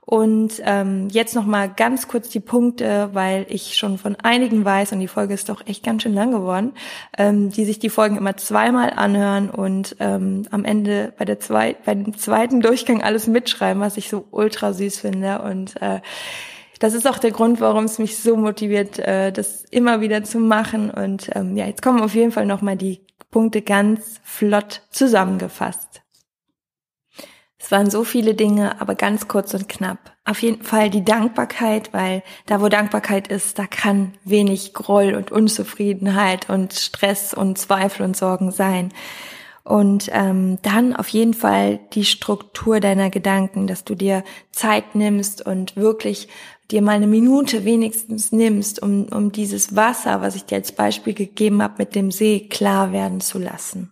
Und 0.08 0.62
ähm, 0.64 1.08
jetzt 1.10 1.34
noch 1.34 1.46
mal 1.46 1.68
ganz 1.68 2.06
kurz 2.06 2.28
die 2.28 2.38
Punkte, 2.38 3.10
weil 3.12 3.44
ich 3.48 3.76
schon 3.76 3.98
von 3.98 4.14
einigen 4.14 4.64
weiß 4.64 4.92
und 4.92 5.00
die 5.00 5.08
Folge 5.08 5.34
ist 5.34 5.48
doch 5.48 5.66
echt 5.66 5.82
ganz 5.82 6.04
schön 6.04 6.14
lang 6.14 6.30
geworden, 6.30 6.74
ähm, 7.18 7.50
die 7.50 7.64
sich 7.64 7.80
die 7.80 7.90
Folgen 7.90 8.16
immer 8.16 8.36
zweimal 8.36 8.90
anhören 8.90 9.50
und 9.50 9.96
ähm, 9.98 10.46
am 10.52 10.64
Ende 10.64 11.12
bei 11.18 11.24
der 11.24 11.40
zweit, 11.40 11.84
bei 11.84 11.96
dem 11.96 12.16
zweiten 12.16 12.60
Durchgang 12.60 13.02
alles 13.02 13.26
mitschreiben, 13.26 13.82
was 13.82 13.96
ich 13.96 14.08
so 14.08 14.26
ultra 14.30 14.72
süß 14.72 15.00
finde 15.00 15.42
und 15.42 15.74
äh, 15.82 16.00
das 16.78 16.94
ist 16.94 17.08
auch 17.08 17.18
der 17.18 17.32
Grund, 17.32 17.60
warum 17.60 17.84
es 17.84 17.98
mich 17.98 18.16
so 18.18 18.36
motiviert, 18.36 18.98
äh, 19.00 19.32
das 19.32 19.64
immer 19.64 20.00
wieder 20.00 20.24
zu 20.24 20.38
machen. 20.38 20.90
Und 20.90 21.30
ähm, 21.34 21.56
ja, 21.56 21.66
jetzt 21.66 21.80
kommen 21.80 22.02
auf 22.02 22.14
jeden 22.14 22.32
Fall 22.32 22.44
nochmal 22.44 22.76
die 22.76 23.00
Punkte 23.30 23.62
ganz 23.62 24.20
flott 24.22 24.82
zusammengefasst. 24.90 26.02
Es 27.66 27.72
waren 27.72 27.90
so 27.90 28.04
viele 28.04 28.34
Dinge, 28.34 28.80
aber 28.80 28.94
ganz 28.94 29.26
kurz 29.26 29.52
und 29.52 29.68
knapp. 29.68 29.98
Auf 30.24 30.40
jeden 30.40 30.62
Fall 30.62 30.88
die 30.88 31.04
Dankbarkeit, 31.04 31.92
weil 31.92 32.22
da, 32.46 32.60
wo 32.60 32.68
Dankbarkeit 32.68 33.26
ist, 33.26 33.58
da 33.58 33.66
kann 33.66 34.14
wenig 34.22 34.72
Groll 34.72 35.16
und 35.16 35.32
Unzufriedenheit 35.32 36.48
und 36.48 36.74
Stress 36.74 37.34
und 37.34 37.58
Zweifel 37.58 38.04
und 38.04 38.16
Sorgen 38.16 38.52
sein. 38.52 38.92
Und 39.64 40.08
ähm, 40.12 40.58
dann 40.62 40.94
auf 40.94 41.08
jeden 41.08 41.34
Fall 41.34 41.80
die 41.92 42.04
Struktur 42.04 42.78
deiner 42.78 43.10
Gedanken, 43.10 43.66
dass 43.66 43.82
du 43.82 43.96
dir 43.96 44.22
Zeit 44.52 44.94
nimmst 44.94 45.44
und 45.44 45.74
wirklich 45.74 46.28
dir 46.70 46.82
mal 46.82 46.92
eine 46.92 47.08
Minute 47.08 47.64
wenigstens 47.64 48.30
nimmst, 48.30 48.80
um, 48.80 49.06
um 49.06 49.32
dieses 49.32 49.74
Wasser, 49.74 50.20
was 50.20 50.36
ich 50.36 50.44
dir 50.44 50.58
als 50.58 50.70
Beispiel 50.70 51.14
gegeben 51.14 51.60
habe, 51.60 51.74
mit 51.78 51.96
dem 51.96 52.12
See 52.12 52.46
klar 52.48 52.92
werden 52.92 53.20
zu 53.20 53.40
lassen. 53.40 53.90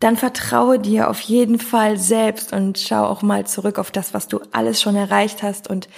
Dann 0.00 0.16
vertraue 0.16 0.78
dir 0.78 1.10
auf 1.10 1.20
jeden 1.20 1.58
Fall 1.58 1.98
selbst 1.98 2.52
und 2.52 2.78
schau 2.78 3.04
auch 3.04 3.22
mal 3.22 3.46
zurück 3.46 3.78
auf 3.78 3.90
das, 3.90 4.14
was 4.14 4.28
du 4.28 4.40
alles 4.52 4.80
schon 4.80 4.94
erreicht 4.94 5.42
hast. 5.42 5.68
Und 5.68 5.88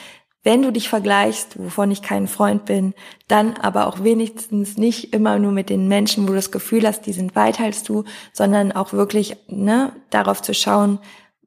wenn 0.43 0.63
du 0.63 0.73
dich 0.73 0.89
vergleichst, 0.89 1.59
wovon 1.59 1.91
ich 1.91 2.01
kein 2.01 2.27
Freund 2.27 2.65
bin, 2.65 2.95
dann 3.29 3.59
aber 3.59 3.87
auch 3.87 4.03
wenigstens 4.03 4.79
nicht 4.79 5.13
immer 5.13 5.39
nur 5.39 5.53
mit 5.53 5.69
den 5.69 5.87
Menschen, 5.87 6.25
wo 6.25 6.29
du 6.29 6.35
das 6.35 6.51
Gefühl 6.51 6.87
hast, 6.87 7.03
die 7.03 7.13
sind 7.13 7.37
weiter 7.37 7.65
als 7.65 7.83
du, 7.83 8.05
sondern 8.33 8.73
auch 8.73 8.95
wirklich 8.95 9.37
ne, 9.49 9.93
darauf 10.09 10.41
zu 10.41 10.55
schauen, 10.55 10.99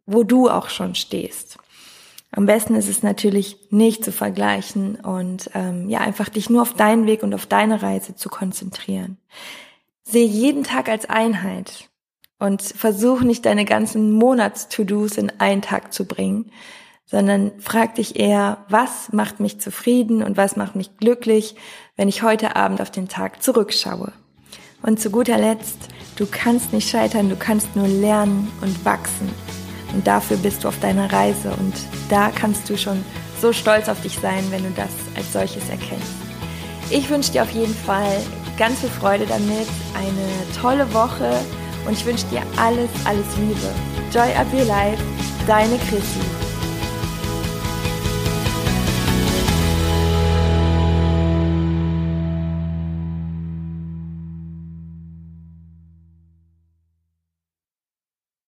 wo 0.05 0.23
du 0.23 0.47
auch 0.47 0.69
schon 0.69 0.93
stehst. 0.93 1.57
Am 2.29 2.45
besten 2.45 2.75
ist 2.75 2.89
es 2.89 3.01
natürlich 3.03 3.57
nicht 3.71 4.03
zu 4.03 4.11
vergleichen 4.11 4.95
und 4.95 5.49
ähm, 5.55 5.89
ja 5.89 5.99
einfach 5.99 6.29
dich 6.29 6.49
nur 6.49 6.61
auf 6.63 6.73
deinen 6.73 7.07
Weg 7.07 7.23
und 7.23 7.33
auf 7.33 7.45
deine 7.45 7.81
Reise 7.81 8.15
zu 8.15 8.29
konzentrieren. 8.29 9.17
Sehe 10.03 10.25
jeden 10.25 10.63
Tag 10.63 10.89
als 10.89 11.09
Einheit 11.09 11.89
und 12.39 12.61
versuch 12.61 13.21
nicht 13.21 13.45
deine 13.45 13.65
ganzen 13.65 14.11
Monats-To-Dos 14.11 15.17
in 15.17 15.31
einen 15.39 15.61
Tag 15.61 15.93
zu 15.93 16.05
bringen, 16.05 16.51
sondern 17.05 17.51
frag 17.59 17.95
dich 17.95 18.19
eher, 18.19 18.65
was 18.69 19.11
macht 19.11 19.39
mich 19.39 19.59
zufrieden 19.59 20.23
und 20.23 20.37
was 20.37 20.55
macht 20.55 20.75
mich 20.75 20.97
glücklich, 20.97 21.55
wenn 21.95 22.09
ich 22.09 22.23
heute 22.23 22.55
Abend 22.55 22.81
auf 22.81 22.91
den 22.91 23.07
Tag 23.07 23.43
zurückschaue. 23.43 24.11
Und 24.81 24.99
zu 24.99 25.11
guter 25.11 25.37
Letzt, 25.37 25.89
du 26.17 26.25
kannst 26.29 26.73
nicht 26.73 26.89
scheitern, 26.89 27.29
du 27.29 27.35
kannst 27.35 27.75
nur 27.75 27.87
lernen 27.87 28.51
und 28.61 28.83
wachsen. 28.83 29.29
Und 29.93 30.07
dafür 30.07 30.37
bist 30.37 30.63
du 30.63 30.67
auf 30.67 30.79
deiner 30.79 31.11
Reise 31.13 31.51
und 31.51 31.73
da 32.09 32.31
kannst 32.31 32.69
du 32.69 32.77
schon 32.77 33.05
so 33.39 33.53
stolz 33.53 33.87
auf 33.87 34.01
dich 34.01 34.17
sein, 34.19 34.43
wenn 34.49 34.63
du 34.63 34.71
das 34.71 34.89
als 35.15 35.31
solches 35.31 35.69
erkennst. 35.69 36.13
Ich 36.89 37.09
wünsche 37.09 37.31
dir 37.31 37.43
auf 37.43 37.51
jeden 37.51 37.75
Fall 37.75 38.21
ganz 38.57 38.79
viel 38.79 38.89
Freude 38.89 39.25
damit, 39.25 39.67
eine 39.93 40.59
tolle 40.59 40.91
Woche 40.93 41.39
und 41.85 41.93
ich 41.93 42.05
wünsche 42.05 42.25
dir 42.27 42.41
alles, 42.57 42.89
alles 43.05 43.25
Liebe. 43.37 43.73
Joy 44.11 44.33
up 44.35 44.51
your 44.53 44.65
life, 44.65 45.01
deine 45.47 45.77
Chrissy. 45.77 46.42